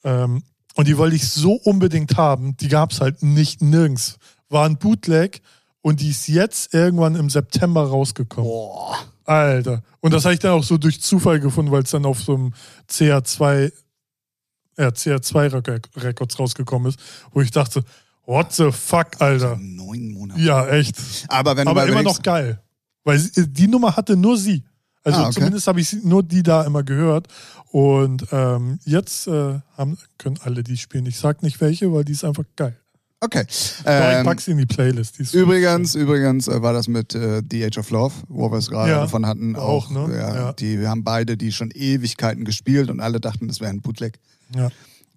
[0.04, 0.42] Ähm,
[0.74, 2.56] und die wollte ich so unbedingt haben.
[2.56, 4.16] Die gab es halt nicht nirgends.
[4.48, 5.42] War ein Bootleg
[5.80, 8.48] und die ist jetzt irgendwann im September rausgekommen.
[8.50, 8.96] Boah.
[9.24, 9.82] Alter.
[10.00, 12.34] Und das habe ich dann auch so durch Zufall gefunden, weil es dann auf so
[12.34, 12.52] einem
[12.90, 13.72] CH2,
[14.78, 16.98] ja, CH2 Rec- Records rausgekommen ist,
[17.32, 17.82] wo ich dachte,
[18.26, 19.56] what the fuck, Alter.
[19.60, 20.40] Neun Monate.
[20.40, 20.96] Ja, echt.
[21.28, 22.60] Aber wenn du Aber immer noch geil.
[23.04, 24.64] Weil sie, die Nummer hatte nur sie.
[25.04, 25.32] Also Ah, okay.
[25.34, 27.26] zumindest habe ich nur die da immer gehört.
[27.72, 31.06] Und ähm, jetzt äh, haben, können alle die spielen.
[31.06, 32.76] Ich sag nicht welche, weil die ist einfach geil.
[33.24, 33.44] Okay.
[33.48, 35.18] Ich Ähm, pack sie in die Playlist.
[35.18, 38.68] Die Übrigens, übrigens äh, war das mit äh, The Age of Love, wo wir es
[38.68, 39.54] gerade Ja, davon hatten.
[39.54, 40.08] auch, ne?
[40.12, 40.52] Ja, Ja.
[40.54, 44.18] Die wir haben beide die schon Ewigkeiten gespielt und alle dachten, das wäre ein Bootleg.
[44.56, 44.70] Ja.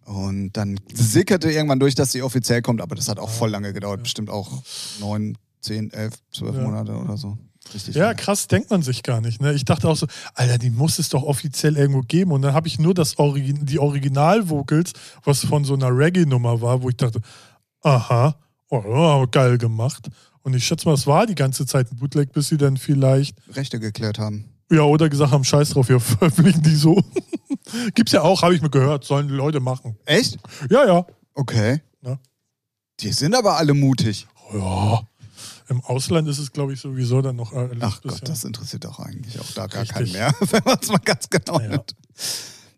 [0.06, 3.74] Und dann sickerte irgendwann durch, dass sie offiziell kommt, aber das hat auch voll lange
[3.74, 4.04] gedauert.
[4.04, 4.62] Bestimmt auch
[5.00, 6.56] neun, zehn, elf, zwölf.
[6.56, 7.40] Monate oder so.
[7.74, 7.96] Richtig.
[7.96, 9.42] ja, krass, denkt man sich gar nicht.
[9.42, 9.52] Ne?
[9.54, 12.32] Ich dachte auch so, Alter, die muss es doch offiziell irgendwo geben.
[12.34, 14.92] Und dann habe ich nur das Origin die Original-Vocals,
[15.24, 17.22] was von so einer Reggae-Nummer war, wo ich dachte,
[17.86, 18.36] aha,
[18.70, 20.10] oh, oh, geil gemacht.
[20.42, 23.36] Und ich schätze mal, es war die ganze Zeit ein Bootleg, bis sie dann vielleicht
[23.56, 24.46] Rechte geklärt haben.
[24.72, 27.02] Ja, oder gesagt haben, scheiß drauf, wir veröffentlichen die so.
[27.96, 29.98] Gibt's ja auch, habe ich mir gehört, sollen die Leute machen.
[30.06, 30.38] Echt?
[30.70, 31.06] Ja, ja.
[31.34, 31.82] Okay.
[32.02, 32.20] Ja.
[33.00, 34.28] Die sind aber alle mutig.
[34.54, 35.02] Ja.
[35.68, 39.00] Im Ausland ist es, glaube ich, sowieso dann noch alles Ach Gott, das interessiert doch
[39.00, 39.98] eigentlich auch da gar Richtig.
[39.98, 41.70] keinen mehr, wenn man es mal ganz genau Ja.
[41.70, 41.96] nimmt.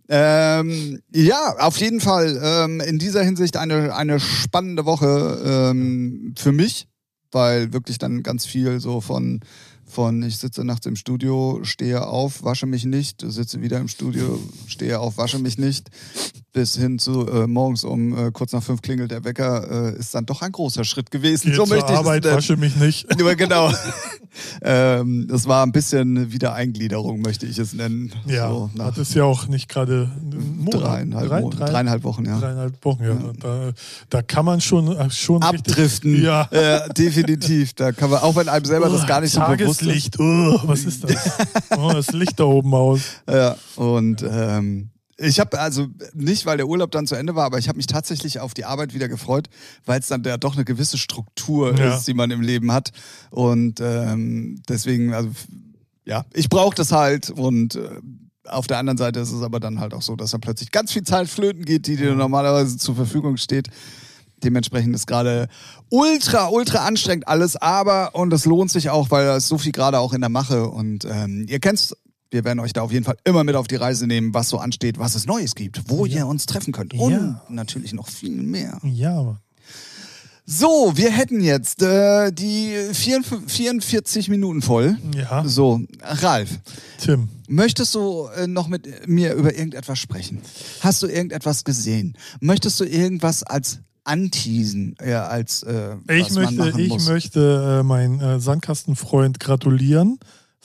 [0.09, 6.51] Ähm, ja, auf jeden Fall ähm, in dieser Hinsicht eine, eine spannende Woche ähm, für
[6.51, 6.87] mich,
[7.31, 9.41] weil wirklich dann ganz viel so von,
[9.85, 14.39] von ich sitze nachts im Studio, stehe auf, wasche mich nicht, sitze wieder im Studio,
[14.67, 15.89] stehe auf, wasche mich nicht,
[16.57, 20.15] bis hin zu äh, morgens um äh, kurz nach fünf klingelt der Wecker, äh, ist
[20.15, 21.51] dann doch ein großer Schritt gewesen.
[21.51, 23.15] Geh so möchte ich Arbeit, wasche mich nicht.
[23.19, 23.71] Nur genau.
[24.63, 28.11] ähm, das war ein bisschen Wiedereingliederung, möchte ich es nennen.
[28.25, 30.09] Ja, so nach hat es ja auch nicht gerade
[30.71, 32.39] dreieinhalb, drei, drei, dreieinhalb Wochen, ja.
[32.39, 33.03] dreieinhalb Wochen.
[33.03, 33.17] Ja.
[33.39, 33.71] Da,
[34.09, 36.23] da kann man schon, äh, schon richtig- Abdriften.
[36.23, 36.47] Ja.
[36.49, 37.73] Äh, definitiv.
[37.75, 40.15] Da kann man, auch wenn einem selber das gar nicht so bewusst ist.
[40.15, 41.37] Tageslicht, oh, was ist das?
[41.77, 43.01] Oh, das Licht da oben aus.
[43.29, 44.89] Ja, und ähm,
[45.19, 47.87] ich habe also nicht, weil der Urlaub dann zu Ende war, aber ich habe mich
[47.87, 49.47] tatsächlich auf die Arbeit wieder gefreut,
[49.85, 51.95] weil es dann ja doch eine gewisse Struktur Ja.
[51.97, 52.91] ist, die man im Leben hat.
[53.31, 55.29] Und ähm, deswegen, also
[56.05, 57.89] ja, ich brauche das halt und äh,
[58.47, 60.91] auf der anderen Seite ist es aber dann halt auch so, dass da plötzlich ganz
[60.93, 63.67] viel Zeit flöten geht, die dir normalerweise zur Verfügung steht.
[64.43, 65.47] Dementsprechend ist gerade
[65.89, 69.71] ultra, ultra anstrengend alles, aber und es lohnt sich auch, weil da ist so viel
[69.71, 71.95] gerade auch in der Mache und ähm, ihr kennt's,
[72.31, 74.57] wir werden euch da auf jeden Fall immer mit auf die Reise nehmen, was so
[74.57, 76.17] ansteht, was es Neues gibt, wo Ja.
[76.19, 77.01] ihr uns treffen könnt Ja.
[77.01, 78.79] und natürlich noch viel mehr.
[78.83, 79.39] Ja, Mann.
[80.49, 84.97] So, wir hätten jetzt äh, die 44, 44 Minuten voll.
[85.13, 86.49] Ja, So, Ralf,
[87.03, 87.27] Tim.
[87.49, 90.39] möchtest du äh, noch mit mir über irgendetwas sprechen?
[90.79, 92.17] Hast du irgendetwas gesehen?
[92.39, 97.83] Möchtest du irgendwas als anteasen, äh, als äh, Ich was man möchte, ich möchte äh,
[97.83, 100.17] meinen äh, Sandkastenfreund gratulieren.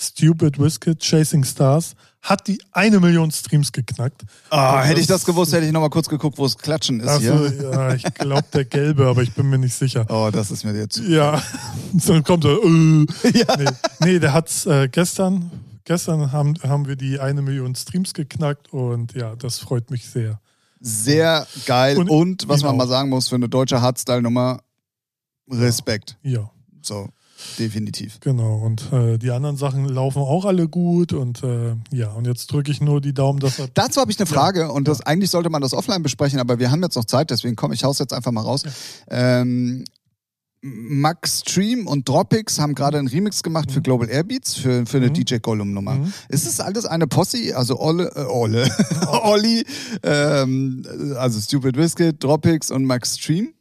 [0.02, 4.22] Stupid Whisket Chasing Stars hat die eine Million Streams geknackt.
[4.50, 7.08] Ah, hätte ich das gewusst, hätte ich noch mal kurz geguckt, wo es Klatschen ist
[7.08, 7.70] Also, hier.
[7.70, 10.06] ja, ich glaube der gelbe, aber ich bin mir nicht sicher.
[10.08, 10.98] Oh, das ist mir jetzt.
[10.98, 11.42] Ja,
[11.92, 12.58] dann kommt er.
[12.62, 12.62] Äh.
[13.22, 13.64] Nee,
[14.00, 15.50] nee, der hat's äh, gestern.
[15.84, 20.40] Gestern haben, haben wir die eine Million Streams geknackt und ja, das freut mich sehr.
[20.80, 21.96] Sehr geil.
[21.98, 24.60] Und, Und was ihn man mal sagen muss, für eine deutsche Hardstyle-Nummer,
[25.50, 26.18] Respekt.
[26.22, 26.50] Ja,
[26.82, 27.08] So,
[27.58, 28.20] definitiv.
[28.20, 28.56] genau.
[28.58, 32.70] Und äh, die anderen Sachen laufen auch alle gut und äh, ja, und jetzt drücke
[32.70, 33.68] ich nur die Daumen, dass er.
[33.74, 36.70] Dazu habe ich eine Frage und das eigentlich sollte man das offline besprechen, aber wir
[36.70, 38.62] haben jetzt noch Zeit, deswegen komm, ich hau's jetzt einfach mal raus.
[39.10, 39.84] Ähm,
[40.64, 45.08] Max Stream und Dropix haben gerade einen Remix gemacht für Global Airbeats, für, für eine
[45.08, 45.14] Mhm.
[45.14, 45.94] DJ Gollum Nummer.
[45.94, 46.12] Mhm.
[46.28, 48.70] Ist es alles eine Posse, also Olle, äh, Olle,
[49.24, 49.64] Olli,
[50.04, 50.84] ähm,
[51.16, 53.54] also Stupid Biscuit, Dropix und Max Stream?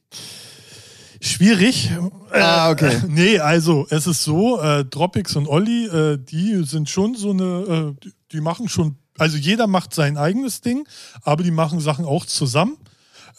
[1.24, 1.92] Schwierig.
[2.32, 2.96] Ah, okay.
[2.96, 7.30] Äh, nee, also es ist so, äh, Dropix und Olli, äh, die sind schon so
[7.30, 10.88] eine, äh, die, machen schon, also jeder macht sein eigenes Ding,
[11.22, 12.78] aber die machen Sachen auch zusammen.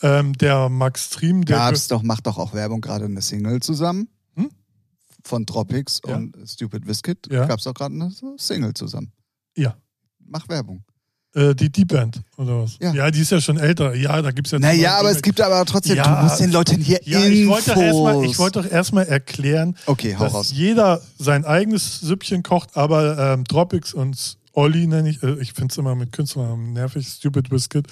[0.01, 4.09] Ähm, der Max Stream, der Gab's doch, macht doch auch Werbung gerade eine Single zusammen.
[4.37, 4.51] Hm?
[5.25, 6.17] Von Dropix Ja.
[6.17, 7.19] und Stupid Biscuit.
[7.31, 7.47] Ja.
[7.47, 9.13] Gab's doch gerade eine Single zusammen.
[9.57, 9.77] Ja.
[10.21, 10.85] Mach Werbung.
[11.35, 12.77] Äh, die Deep Band oder was?
[12.79, 12.93] Ja.
[12.93, 13.11] Ja.
[13.11, 13.95] die ist ja schon älter.
[13.95, 14.59] Ja, da gibt's ja.
[14.59, 16.17] Naja, aber es gibt aber trotzdem, Ja.
[16.17, 17.61] du musst den Leuten hier Ja, Infos.
[17.61, 20.53] ich wollte doch erstmal, doch erstmal erklären, Okay, dass raus.
[20.53, 25.73] jeder sein eigenes Süppchen kocht, aber ähm, Dropix und Olli nenne ich, äh, ich finde
[25.73, 27.87] es immer mit Künstlernamen nervig, Stupid Biscuit,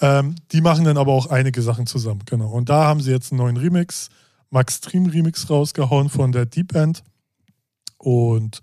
[0.00, 2.48] ähm, die machen dann aber auch einige Sachen zusammen, genau.
[2.48, 4.08] Und da haben sie jetzt einen neuen Remix,
[4.48, 7.02] Max Stream Remix rausgehauen von der Deep End
[7.98, 8.60] und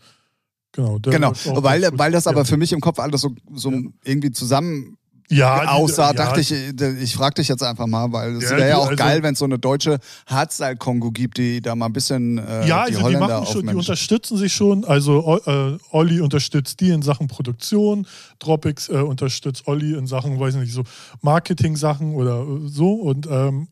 [0.73, 0.99] genau.
[0.99, 1.31] Genau,
[1.63, 3.79] weil, weil das aber für mich im Kopf alles so, so Ja.
[4.03, 4.97] irgendwie zusammen
[5.29, 8.43] ja, die- aussah, ja, dachte ich, äh, ich frage dich jetzt einfach mal, weil es
[8.43, 11.61] Ja, wäre ja die- auch also- geil, wenn es so eine deutsche Hardstyle-Kongo gibt, die
[11.61, 14.53] da mal ein bisschen äh, Ja, die also die Holländer machen schon, die unterstützen sich
[14.53, 14.83] schon.
[14.83, 18.05] Also äh, Olli unterstützt die in Sachen Produktion,
[18.39, 20.83] Dropix äh, unterstützt Olli in Sachen, weiß nicht, so
[21.21, 23.69] Marketing-Sachen oder äh, so und ähm,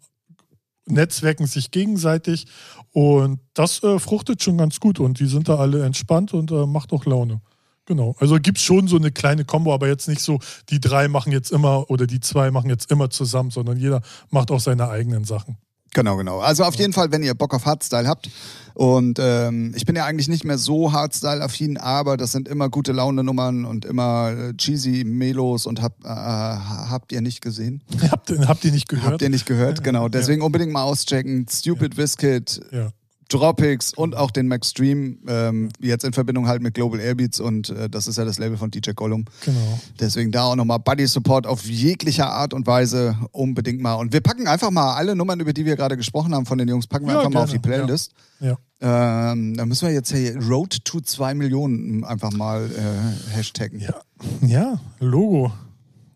[0.86, 2.48] netzwerken sich gegenseitig
[2.92, 6.66] und das äh, fruchtet schon ganz gut und die sind da alle entspannt und äh,
[6.66, 7.42] macht auch Laune.
[7.86, 8.16] Genau.
[8.20, 11.32] Also gibt es schon so eine kleine Kombo, aber jetzt nicht so, die drei machen
[11.32, 15.24] jetzt immer oder die zwei machen jetzt immer zusammen, sondern jeder macht auch seine eigenen
[15.24, 15.58] Sachen.
[15.94, 16.40] Genau, genau.
[16.40, 18.30] Also auf jeden Fall, wenn ihr Bock auf Hardstyle habt
[18.74, 22.94] und ähm, ich bin ja eigentlich nicht mehr so Hardstyle-affin, aber das sind immer gute
[22.94, 27.84] Laune-Nummern und immer äh, cheesy Melos und hab, äh, habt ihr nicht gesehen?
[28.10, 29.12] habt, ihr- habt ihr nicht gehört?
[29.14, 29.84] Habt ihr nicht gehört?
[29.84, 31.46] Genau, deswegen unbedingt mal auschecken.
[31.50, 32.90] Stupid Biscuit, ja.
[33.34, 37.70] Dropix und auch den Max Stream, ähm, jetzt in Verbindung halt mit Global Airbeats und
[37.70, 39.26] äh, das ist ja das Label von DJ Gollum.
[39.46, 39.80] Genau.
[40.00, 43.94] Deswegen da auch nochmal Buddy Support auf jeglicher Art und Weise unbedingt mal.
[43.94, 46.68] Und wir packen einfach mal alle Nummern, über die wir gerade gesprochen haben von den
[46.68, 48.12] Jungs, packen wir Ja, einfach mal auf die gerne, Playlist.
[48.40, 48.58] Ja.
[48.82, 53.80] Ähm, da müssen wir jetzt hier Road to 2 Millionen einfach mal äh, hashtaggen.
[53.80, 53.96] Ja.
[54.42, 55.52] Ja, Logo.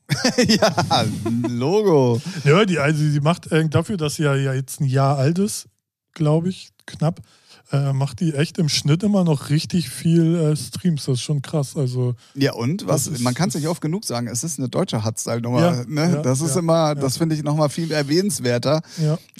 [0.48, 1.06] ja,
[1.48, 2.22] Logo.
[2.44, 5.40] Ja, die, also die macht äh, dafür, dass sie ja, ja jetzt ein Jahr alt
[5.40, 5.68] ist,
[6.14, 7.22] glaube ich, knapp,
[7.72, 11.06] äh, macht die echt im Schnitt immer noch richtig viel äh, Streams.
[11.06, 11.76] Das ist schon krass.
[11.76, 13.08] Also Ja, und was?
[13.08, 15.60] Ist- man kann es nicht oft genug sagen, es ist eine deutsche Hardstyle-Nummer.
[15.62, 16.14] Ja, ne?
[16.16, 18.84] ja, das ist ja, immer, das finde ich nochmal viel erwähnenswerter,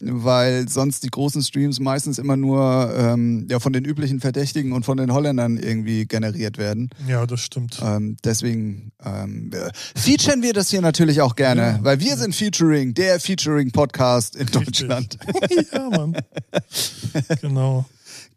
[0.02, 4.86] weil sonst die großen Streams meistens immer nur ähm, ja, von den üblichen Verdächtigen und
[4.86, 6.90] von den Holländern irgendwie generiert werden.
[7.08, 7.80] ja, das stimmt.
[7.84, 12.96] Ähm, deswegen ähm, äh, featuren wir das hier natürlich auch gerne, weil wir sind Featuring,
[12.96, 14.66] der Featuring-Podcast in Richtig.
[14.88, 15.18] Deutschland.
[15.74, 16.18] ja, Mann.
[17.42, 17.86] genau.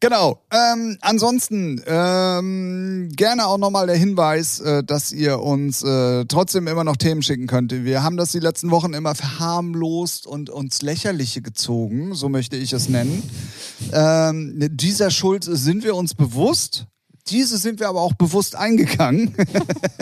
[0.00, 0.40] Genau.
[0.52, 6.84] Ähm, ansonsten ähm, gerne auch nochmal der Hinweis, äh, dass ihr uns äh, trotzdem immer
[6.84, 7.72] noch Themen schicken könnt.
[7.72, 12.72] Wir haben das die letzten Wochen immer verharmlost und uns lächerliche gezogen, so möchte ich
[12.72, 13.28] es nennen.
[13.92, 16.86] Ähm, dieser Schuld sind wir uns bewusst.
[17.30, 19.34] Diese sind wir aber auch bewusst eingegangen.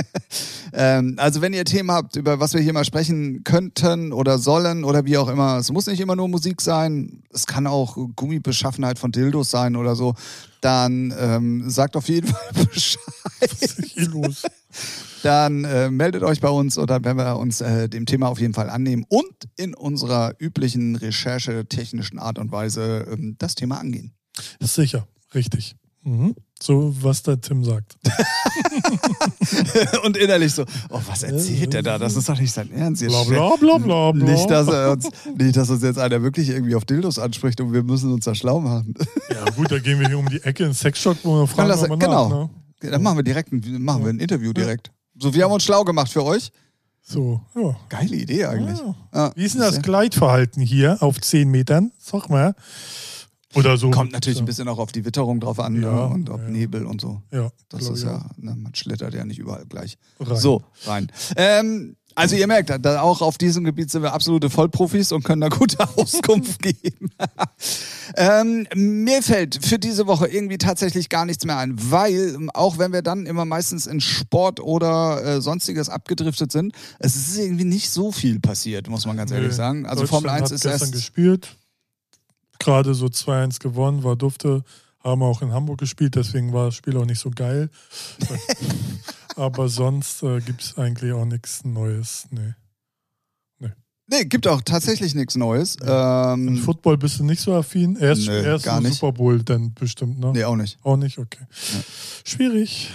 [0.72, 4.84] ähm, also wenn ihr Themen habt, über was wir hier mal sprechen könnten oder sollen
[4.84, 8.98] oder wie auch immer, es muss nicht immer nur Musik sein, es kann auch Gummibeschaffenheit
[8.98, 10.14] von Dildos sein oder so,
[10.60, 13.00] dann ähm, sagt auf jeden Fall Bescheid.
[13.40, 14.42] Was ist hier los?
[15.22, 18.54] Dann äh, meldet euch bei uns oder wenn wir uns äh, dem Thema auf jeden
[18.54, 24.12] Fall annehmen und in unserer üblichen recherchetechnischen Art und Weise ähm, das Thema angehen.
[24.60, 25.08] Ist sicher.
[25.34, 25.76] Richtig.
[26.06, 26.36] Mhm.
[26.62, 27.96] So, was der Tim sagt.
[30.04, 31.98] und innerlich so, oh, was erzählt der da?
[31.98, 33.04] Das ist doch nicht sein Ernst.
[33.04, 34.24] Bla bla bla bla bla.
[34.24, 37.72] Nicht dass, er uns, nicht, dass uns jetzt einer wirklich irgendwie auf Dildos anspricht und
[37.72, 38.94] wir müssen uns da schlau machen.
[39.28, 41.82] Ja, gut, da gehen wir hier um die Ecke ins Sexshop, wo wir fragen lass-
[41.82, 42.28] wir genau.
[42.28, 42.48] nach.
[42.82, 42.90] Ne?
[42.90, 44.92] Dann machen wir direkt ein, machen wir ein Interview direkt.
[45.18, 46.50] So, wir haben uns schlau gemacht für euch.
[47.02, 47.76] So, ja.
[47.88, 48.78] Geile Idee eigentlich.
[48.78, 48.94] Ja.
[49.14, 51.90] Ja, Wie ist denn das Gleitverhalten hier auf 10 Metern?
[51.98, 52.54] Sag mal.
[53.56, 53.90] Oder so.
[53.90, 56.14] Kommt natürlich ein bisschen auch auf die Witterung drauf an Ja, ne?
[56.14, 56.48] und ob ja.
[56.48, 57.22] Nebel und so.
[57.32, 59.98] Ja, Das ist ja, ne, man schlittert ja nicht überall gleich.
[60.20, 60.36] Rein.
[60.38, 61.10] So, rein.
[61.36, 65.42] Ähm, also ihr merkt, da auch auf diesem Gebiet sind wir absolute Vollprofis und können
[65.42, 67.10] da gute Auskunft geben.
[68.16, 72.78] ähm, mir fällt für diese Woche irgendwie tatsächlich gar nichts mehr ein, weil ähm, auch
[72.78, 77.64] wenn wir dann immer meistens in Sport oder äh, sonstiges abgedriftet sind, es ist irgendwie
[77.66, 79.84] nicht so viel passiert, muss man ganz ehrlich sagen.
[79.84, 81.58] Also Formel 1 hat ist gestern erst gespielt.
[82.66, 84.64] Gerade so 2-1 gewonnen, war dufte.
[84.98, 87.70] Haben auch in Hamburg gespielt, deswegen war das Spiel auch nicht so geil.
[89.36, 92.26] Aber sonst äh, gibt es eigentlich auch nichts Neues.
[92.32, 92.54] Nee.
[94.08, 95.76] Nee, gibt auch tatsächlich nichts Neues.
[95.76, 97.94] In Ähm, Football bist du nicht so affin.
[97.94, 98.82] Erst, Nö, erst gar.
[98.82, 100.32] Super Bowl dann bestimmt, ne?
[100.32, 100.78] nee, auch nicht.
[100.82, 101.44] Auch nicht, okay.
[102.24, 102.90] Schwierig.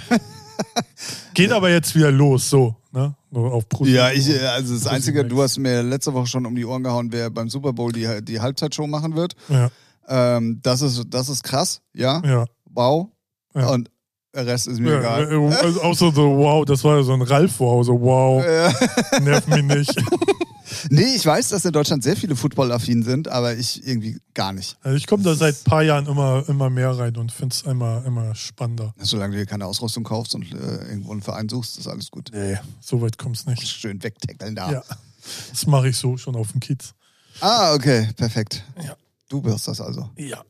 [1.34, 3.16] Geht aber jetzt wieder los, so, ne?
[3.34, 6.66] Auf Ja, ich, äh, also das Einzige, du hast mir letzte Woche schon um die
[6.66, 9.36] Ohren gehauen, wer beim Super Bowl die, die Halbzeitshow machen wird.
[9.50, 9.70] Ja,
[10.08, 12.22] Ähm, das, ist, das ist krass, ja.
[12.26, 12.46] ja.
[12.66, 13.10] Wow.
[13.54, 13.70] Ja.
[13.70, 13.91] Und
[14.34, 15.32] der Rest ist mir ja egal.
[15.32, 19.48] äh, also außer so, wow, das war ja so ein Ralf-Wow, so wow, Äh, nervt
[19.50, 19.94] mich nicht.
[20.90, 24.78] nee, ich weiß, dass in Deutschland sehr viele Football-affin sind, aber ich irgendwie gar nicht.
[24.82, 27.62] Also ich komme da seit ein paar Jahren immer, immer mehr rein und finde es
[27.64, 28.94] immer, immer spannender.
[29.00, 30.56] Solange du dir keine Ausrüstung kaufst und äh,
[30.90, 32.30] irgendwo einen Verein suchst, ist alles gut.
[32.34, 33.68] Nee, so weit kommt es nicht.
[33.68, 34.72] Schön wegtackeln da.
[34.72, 34.84] Ja,
[35.52, 36.94] das mache ich so schon auf dem Kiez.
[37.42, 38.64] Ah, okay, perfekt.
[38.82, 38.96] Ja.
[39.30, 40.10] Du wirst das also.
[40.18, 40.44] Ja.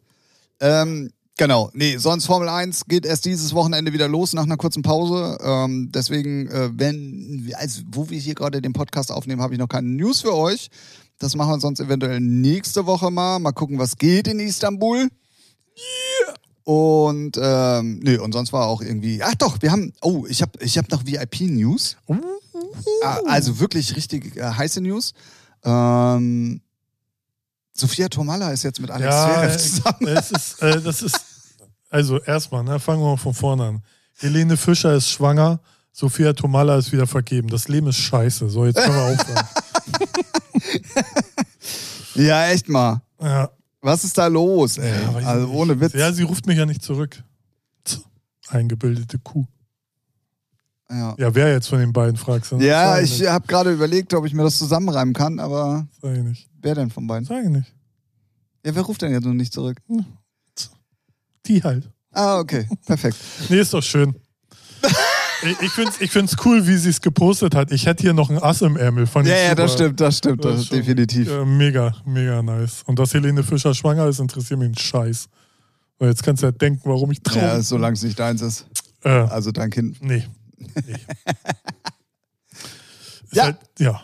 [0.59, 1.11] Ähm,
[1.41, 5.39] genau, nee, sonst Formel 1 geht erst dieses Wochenende wieder los nach einer kurzen Pause.
[5.41, 9.67] Ähm, deswegen, äh, wenn, also wo wir hier gerade den Podcast aufnehmen, habe ich noch
[9.67, 10.69] keine News für euch.
[11.17, 13.39] Das machen wir sonst eventuell nächste Woche mal.
[13.39, 15.09] Mal gucken, was geht in Istanbul.
[16.63, 19.23] Und ähm, nee, und sonst war auch irgendwie.
[19.23, 19.93] Ach doch, wir haben.
[20.03, 21.97] Oh, ich habe ich hab noch VIP-News.
[22.07, 22.17] Uh,
[23.03, 25.13] Ah, Also wirklich richtig äh, heiße News.
[25.63, 26.61] Ähm,
[27.73, 30.07] Sophia Tomalla ist jetzt mit Alex ja, Zverev zusammen.
[30.17, 31.30] es ist, äh, das ist,
[31.91, 33.83] also erstmal, ne, fangen wir mal von vorne an.
[34.17, 35.59] Helene Fischer ist schwanger,
[35.91, 37.49] Sophia Tomalla ist wieder vergeben.
[37.49, 38.49] Das Leben ist scheiße.
[38.49, 39.45] So, jetzt können wir aufhören.
[42.15, 43.01] Ja, echt mal.
[43.21, 43.49] ja,
[43.81, 44.91] Was ist da los, ey?
[45.01, 45.55] ja, also nicht.
[45.55, 45.93] ohne Witz.
[45.93, 47.23] Ja, sie ruft mich ja nicht zurück.
[48.49, 49.45] Eingebildete Kuh.
[50.89, 52.57] Ja, Ja, wer jetzt von den beiden fragst du?
[52.57, 52.65] ne?
[52.65, 56.23] ja Sag ich habe gerade überlegt, ob ich mir das zusammenreimen kann, aber Sag ich
[56.23, 56.49] nicht.
[56.61, 57.25] wer denn von beiden?
[57.25, 57.73] Sag ich nicht.
[58.65, 59.77] Ja, wer ruft denn jetzt noch nicht zurück?
[61.51, 61.89] Die halt.
[62.11, 63.17] Ah, okay, perfekt.
[63.49, 64.15] Nee, ist doch schön.
[65.61, 67.71] ich finde es ich find's cool, wie sie es gepostet hat.
[67.71, 69.05] Ich hätte hier noch ein Ass im Ärmel.
[69.05, 71.29] Fand Ja, ja, das stimmt, das stimmt, das ist schon, definitiv.
[71.29, 72.83] äh, mega, mega nice.
[72.85, 75.27] Und dass Helene Fischer schwanger ist, interessiert mich einen Scheiß.
[75.99, 77.41] Weil jetzt kannst du ja denken, warum ich traue.
[77.41, 78.65] Ja, solange es nicht deins ist.
[79.03, 80.01] äh, Also dein Kind.
[80.01, 80.25] nee.
[80.87, 80.95] nee.
[83.33, 83.43] Ja.
[83.45, 84.01] Halt, ja.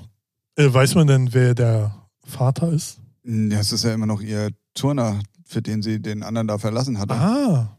[0.55, 1.95] Äh, weiß man denn, wer der
[2.25, 2.97] Vater ist?
[3.23, 6.99] Ja, es ist ja immer noch ihr Turner, für den sie den anderen da verlassen
[6.99, 7.15] hatte.
[7.15, 7.77] Ah.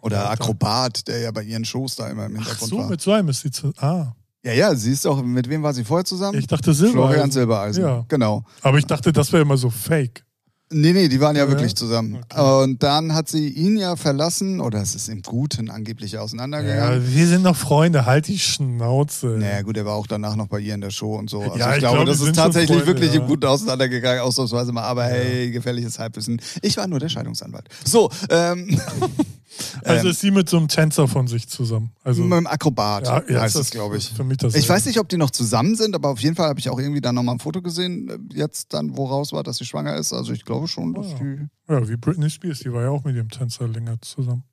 [0.00, 0.30] Oder.
[0.30, 2.88] Akrobat, der ja bei ihren Shows da immer im Ach Hintergrund so, war.
[2.88, 3.72] mit so einem ist sie zu.
[3.78, 4.12] Ah.
[4.42, 6.38] Ja, ja, sie ist doch, mit wem war sie vorher zusammen?
[6.38, 6.92] Ich dachte Silber.
[7.08, 7.84] Florian Silbereisen.
[7.84, 8.04] Ja.
[8.08, 8.44] Genau.
[8.62, 10.24] Aber ich dachte, das wäre immer so fake.
[10.72, 11.48] Nee, nee, die waren ja Ja?
[11.48, 12.20] wirklich zusammen.
[12.30, 12.62] Okay.
[12.62, 17.02] Und dann hat sie ihn ja verlassen, oder es ist im Guten angeblich auseinandergegangen.
[17.02, 19.26] Ja, wir sind noch Freunde, halt die Schnauze.
[19.26, 21.40] Naja, gut, er war auch danach noch bei ihr in der Show und so.
[21.40, 23.20] Also Ja, ich, ich glaube, glaube, das ist tatsächlich Freunde, wirklich ja.
[23.20, 24.84] im Guten auseinandergegangen, ausnahmsweise mal.
[24.84, 26.40] Aber hey, gefährliches Halbwissen.
[26.62, 27.68] Ich war nur der Scheidungsanwalt.
[27.84, 28.80] So, ähm,
[29.84, 31.90] Also ähm, ist sie mit so einem Tänzer von sich zusammen.
[32.04, 34.08] Also mit dem Akrobat ja, ja, heißt es, glaube ich.
[34.10, 36.48] Für mich das Ich weiß nicht, ob die noch zusammen sind, aber auf jeden Fall
[36.48, 39.42] habe ich auch irgendwie dann nochmal ein Foto gesehen, äh, jetzt dann, wo raus war,
[39.42, 40.12] dass sie schwanger ist.
[40.12, 41.18] Also ich glaube schon, dass Ah.
[41.20, 41.48] die.
[41.68, 44.44] Ja, wie Britney Spears, die war ja auch mit ihrem Tänzer länger zusammen.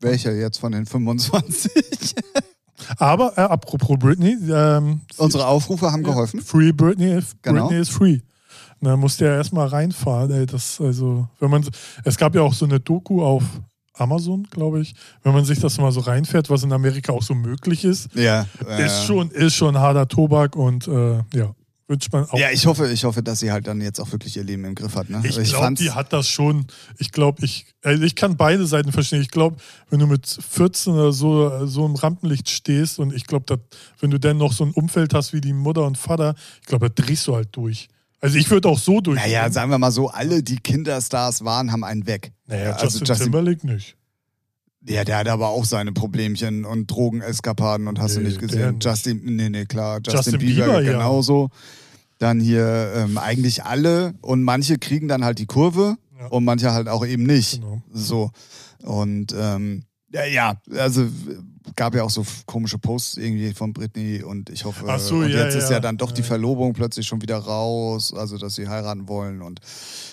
[0.00, 2.14] Welcher jetzt von den 25?
[2.98, 6.40] Aber äh, apropos Britney, ähm, Unsere Aufrufe haben ja, geholfen.
[6.40, 7.68] Free Britney, Genau.
[7.68, 8.20] Britney is free.
[8.84, 10.30] Da musste er erstmal reinfahren.
[10.30, 11.66] Ey, das, also, wenn man,
[12.04, 13.42] es gab ja auch so eine Doku auf
[13.94, 14.94] Amazon, glaube ich.
[15.22, 18.46] Wenn man sich das mal so reinfährt, was in Amerika auch so möglich ist, Ja.
[18.78, 21.54] ist schon, ist schon harter Tobak und äh, ja,
[21.86, 22.36] wünscht man auch.
[22.38, 24.74] Ja, ich hoffe, ich hoffe, dass sie halt dann jetzt auch wirklich ihr Leben im
[24.74, 25.10] Griff hat.
[25.10, 25.20] Ne?
[25.24, 26.66] Ich Also glaube, fand's- die hat das schon.
[26.98, 29.20] Ich glaube, ich, also ich kann beide Seiten verstehen.
[29.22, 29.58] Ich glaube,
[29.90, 33.60] wenn du mit 14 oder so, so im Rampenlicht stehst und ich glaube,
[34.00, 36.90] wenn du dann noch so ein Umfeld hast wie die Mutter und Vater, ich glaube,
[36.90, 37.88] da drehst du halt durch.
[38.24, 39.20] Also ich würde auch so durch.
[39.20, 42.32] Naja, sagen wir mal so, alle, die Kinderstars waren, haben einen weg.
[42.46, 43.96] naja, also Justin, Justin- Timberlake nicht.
[44.86, 48.48] Ja, der hat aber auch seine Problemchen und Drogeneskapaden und hast du Nee, nicht der
[48.48, 48.70] gesehen.
[48.76, 48.84] nicht.
[48.84, 49.96] Justin, nee, nee, klar.
[49.98, 50.92] Justin, Justin Bieber, Bieber, ja.
[50.92, 51.50] genauso.
[52.18, 56.26] Dann hier ähm, eigentlich alle und manche kriegen dann halt die Kurve Ja.
[56.28, 57.60] und manche halt auch eben nicht.
[57.60, 57.82] Genau.
[57.92, 58.30] So.
[58.82, 61.06] Und ähm, ja, ja, also
[61.76, 65.30] gab ja auch so komische Posts irgendwie von Britney und ich hoffe, Ach so, und
[65.30, 65.76] ja, jetzt ist ja.
[65.76, 66.26] ja dann doch die Ja.
[66.26, 69.60] Verlobung plötzlich schon wieder raus, also dass sie heiraten wollen und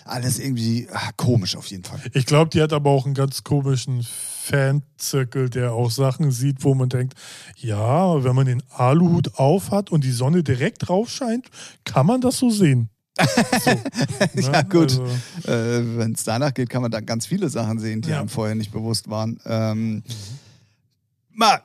[0.05, 1.99] alles irgendwie ah, komisch auf jeden Fall.
[2.13, 4.05] Ich glaube, die hat aber auch einen ganz komischen
[4.43, 7.13] Fanzirkel, der auch Sachen sieht, wo man denkt,
[7.57, 11.47] ja, wenn man den Aluhut auf hat und die Sonne direkt drauf scheint,
[11.83, 12.89] kann man das so sehen.
[13.63, 14.51] So, ne?
[14.53, 14.91] Ja, gut.
[14.91, 15.03] Also,
[15.45, 18.19] Äh, Wenn es danach geht, kann man dann ganz viele Sachen sehen, die Ja.
[18.19, 19.39] einem vorher nicht bewusst waren.
[19.45, 20.01] Ähm,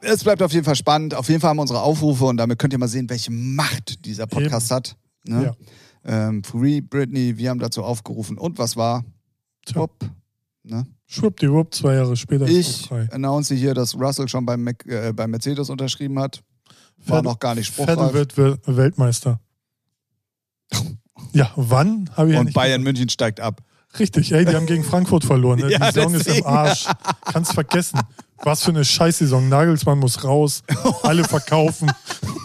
[0.01, 1.15] es bleibt auf jeden Fall spannend.
[1.15, 4.05] Auf jeden Fall haben wir unsere Aufrufe und damit könnt ihr mal sehen, welche Macht
[4.05, 4.97] dieser Podcast hat.
[5.25, 5.57] Ne?
[6.05, 8.39] Ähm, Free Britney, wir haben dazu aufgerufen.
[8.39, 9.05] Und was war?
[9.67, 10.05] Top.
[10.63, 10.87] Ne?
[11.09, 15.31] schwuppdiwupp, zwei Jahre später ist Ich announce hier, dass Russell schon beim, Mac, äh, beim
[15.31, 16.43] Mercedes unterschrieben hat.
[16.99, 18.13] War Vettel- noch gar nicht Vettel spruchreif.
[18.15, 19.39] wird Wel- Weltmeister.
[21.33, 23.63] Ja, wann habe ich ja Und Bayern München steigt ab.
[23.99, 25.61] Richtig, ey, die haben gegen Frankfurt verloren.
[25.61, 25.71] Ne?
[25.71, 26.47] Ja, die Saison ist deswegen.
[26.47, 26.87] im Arsch.
[27.25, 28.01] Kannst vergessen.
[28.43, 29.49] Was für eine Scheißsaison.
[29.49, 30.63] Nagelsmann muss raus.
[31.03, 31.91] Alle verkaufen.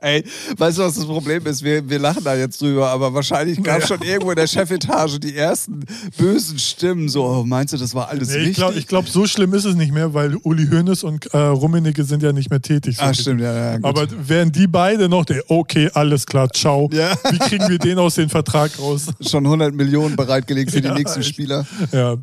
[0.00, 0.24] Ey,
[0.56, 1.62] weißt du, was das Problem ist?
[1.62, 5.18] Wir, wir lachen da jetzt drüber, aber wahrscheinlich gab es schon irgendwo in der Chefetage
[5.18, 5.84] die ersten
[6.16, 7.08] bösen Stimmen.
[7.08, 8.56] So, oh, meinst du, das war alles Nee, ich richtig?
[8.56, 12.22] glaube, glaub, so schlimm ist es nicht mehr, weil Uli Hoeneß und äh, Rummenigge sind
[12.22, 12.96] ja nicht mehr tätig.
[12.96, 13.22] So ah, gesehen.
[13.22, 13.76] stimmt, ja, ja.
[13.76, 13.84] Gut.
[13.86, 16.88] Aber wären die beide noch, der, okay, alles klar, ciao.
[16.92, 17.12] Ja.
[17.30, 19.06] Wie kriegen wir den aus dem Vertrag raus?
[19.20, 21.28] schon 100 Millionen bereitgelegt für die Ja, nächsten echt.
[21.30, 21.66] Spieler.
[21.92, 22.16] Ja,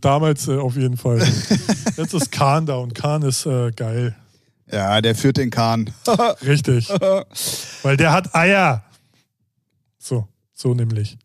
[0.00, 1.20] damals äh, auf jeden Fall.
[1.96, 4.14] Jetzt ist Kahn da und Kahn ist äh, geil.
[4.72, 5.92] Ja, der führt den Kahn.
[6.42, 6.88] Richtig.
[7.82, 8.82] Weil der hat Eier.
[9.98, 11.18] So, so nämlich.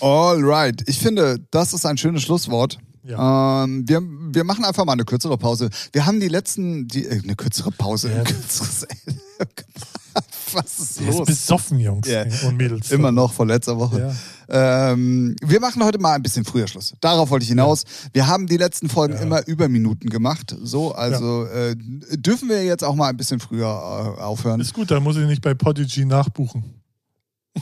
[0.00, 0.88] Alright.
[0.88, 2.78] Ich finde, das ist ein schönes Schlusswort.
[3.02, 3.64] Ja.
[3.64, 5.70] Ähm, wir, wir machen einfach mal eine kürzere Pause.
[5.92, 8.10] Wir haben die letzten, die, äh, eine kürzere Pause.
[8.10, 8.18] Ja.
[8.18, 8.86] Ein kürzeres,
[10.52, 11.26] was ist Der ist los?
[11.26, 12.24] besoffen, Jungs Ja.
[12.46, 12.90] und Mädels.
[12.90, 14.14] Immer noch von letzter Woche.
[14.48, 16.92] Ähm, wir machen heute mal ein bisschen früher Schluss.
[17.00, 17.84] Darauf wollte ich hinaus.
[18.12, 19.20] Wir haben die letzten Folgen Ja.
[19.20, 20.56] immer über Minuten gemacht.
[20.62, 23.66] So, also äh, dürfen wir jetzt auch mal ein bisschen früher
[24.18, 24.60] äh, aufhören.
[24.60, 26.64] Ist gut, da muss ich nicht bei Podigy nachbuchen.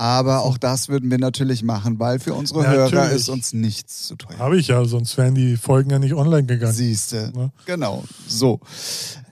[0.00, 3.16] Aber auch das würden wir natürlich machen, weil für unsere Ja, Hörer natürlich.
[3.16, 4.38] ist uns nichts zu teuer.
[4.38, 6.72] Habe ich ja, sonst wären die Folgen ja nicht online gegangen.
[6.72, 7.30] Siehste.
[7.36, 7.52] Ne?
[7.66, 8.04] Genau.
[8.26, 8.60] So.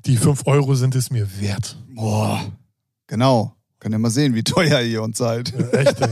[0.05, 1.79] Die 5 Euro sind es mir wert.
[1.95, 2.45] Boah.
[3.07, 3.57] Genau.
[3.81, 5.55] Könnt ihr mal sehen, wie teuer ihr uns seid.
[5.59, 6.11] Ja, echt, ey.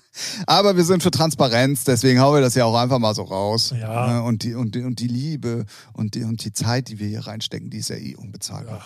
[0.46, 3.74] Aber wir sind für Transparenz, deswegen hauen wir das ja auch einfach mal so raus.
[3.78, 4.06] Ja.
[4.14, 4.22] Ne?
[4.22, 7.26] Und, die, und, die, und die Liebe und die, und die Zeit, die wir hier
[7.26, 8.80] reinstecken, die ist ja eh unbezahlbar.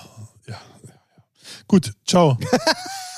[0.48, 0.94] Ja, ja.
[1.68, 2.36] Gut, ciao.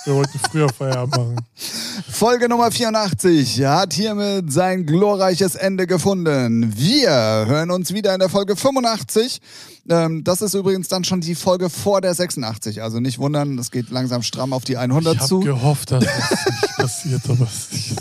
[0.04, 1.36] Wir wollten früher Feierabend machen.
[2.10, 6.72] Folge Nummer 84 hat hiermit sein glorreiches Ende gefunden.
[6.76, 9.40] Wir hören uns wieder in der Folge 85.
[9.88, 12.82] Ähm, das ist übrigens dann schon die Folge vor der 86.
[12.82, 15.40] Also nicht wundern, es geht langsam stramm auf die 100 Ich habe zu.
[15.40, 17.96] gehofft, dass das nicht passiert, aber es ist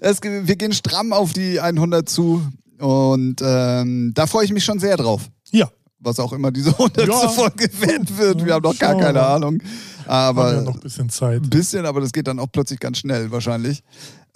[0.00, 2.42] Es, ge- wir gehen stramm auf die 100 zu.
[2.78, 5.22] Und ähm, da freue ich mich schon sehr drauf.
[5.50, 5.68] Ja,
[6.00, 7.06] Was auch immer diese 100.
[7.08, 7.28] Ja.
[7.28, 8.44] Folge werden wird.
[8.44, 9.22] Wir haben noch gar wir keine.
[9.26, 9.60] Ahnung.
[10.06, 11.42] haben Aber ja noch ein bisschen Zeit.
[11.42, 13.82] Ein bisschen, aber das geht dann auch plötzlich ganz schnell wahrscheinlich.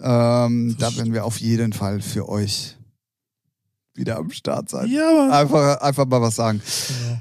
[0.01, 2.77] Ähm, da werden wir auf jeden Fall für euch
[3.95, 4.91] wieder am Start sein.
[4.91, 5.31] Ja.
[5.31, 6.61] Einfach, einfach mal was sagen.
[6.89, 7.21] Genau.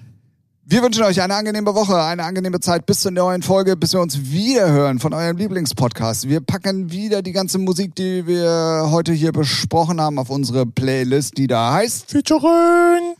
[0.63, 3.99] Wir wünschen euch eine angenehme Woche, eine angenehme Zeit bis zur neuen Folge, bis wir
[3.99, 6.29] uns wieder hören von eurem Lieblingspodcast.
[6.29, 11.37] Wir packen wieder die ganze Musik, die wir heute hier besprochen haben, auf unsere Playlist,
[11.37, 13.15] die da heißt, Featuring!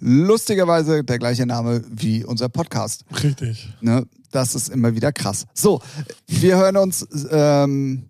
[0.00, 3.04] Lustigerweise der gleiche Name wie unser Podcast.
[3.22, 3.72] Richtig.
[3.80, 4.06] Ne?
[4.30, 5.46] Das ist immer wieder krass.
[5.54, 5.80] So,
[6.26, 8.08] wir hören uns ähm,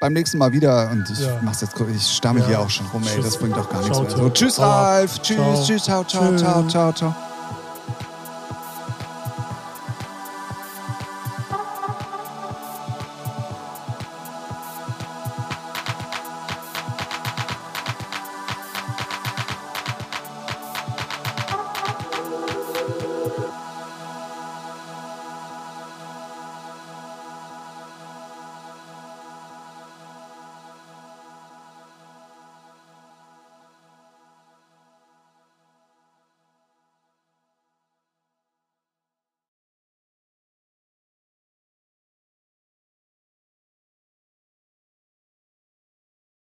[0.00, 1.40] beim nächsten Mal wieder und ich Ja.
[1.42, 2.46] mach's jetzt kurz, ich stamme Ja.
[2.46, 4.10] hier auch schon rum, ey, das bringt doch gar nichts mehr.
[4.10, 4.58] So, tschüss.
[4.58, 5.64] Ralf, tschüss, Ciao.
[5.64, 7.31] tschüss, ciao, ciao, ciao, ciao, ciao.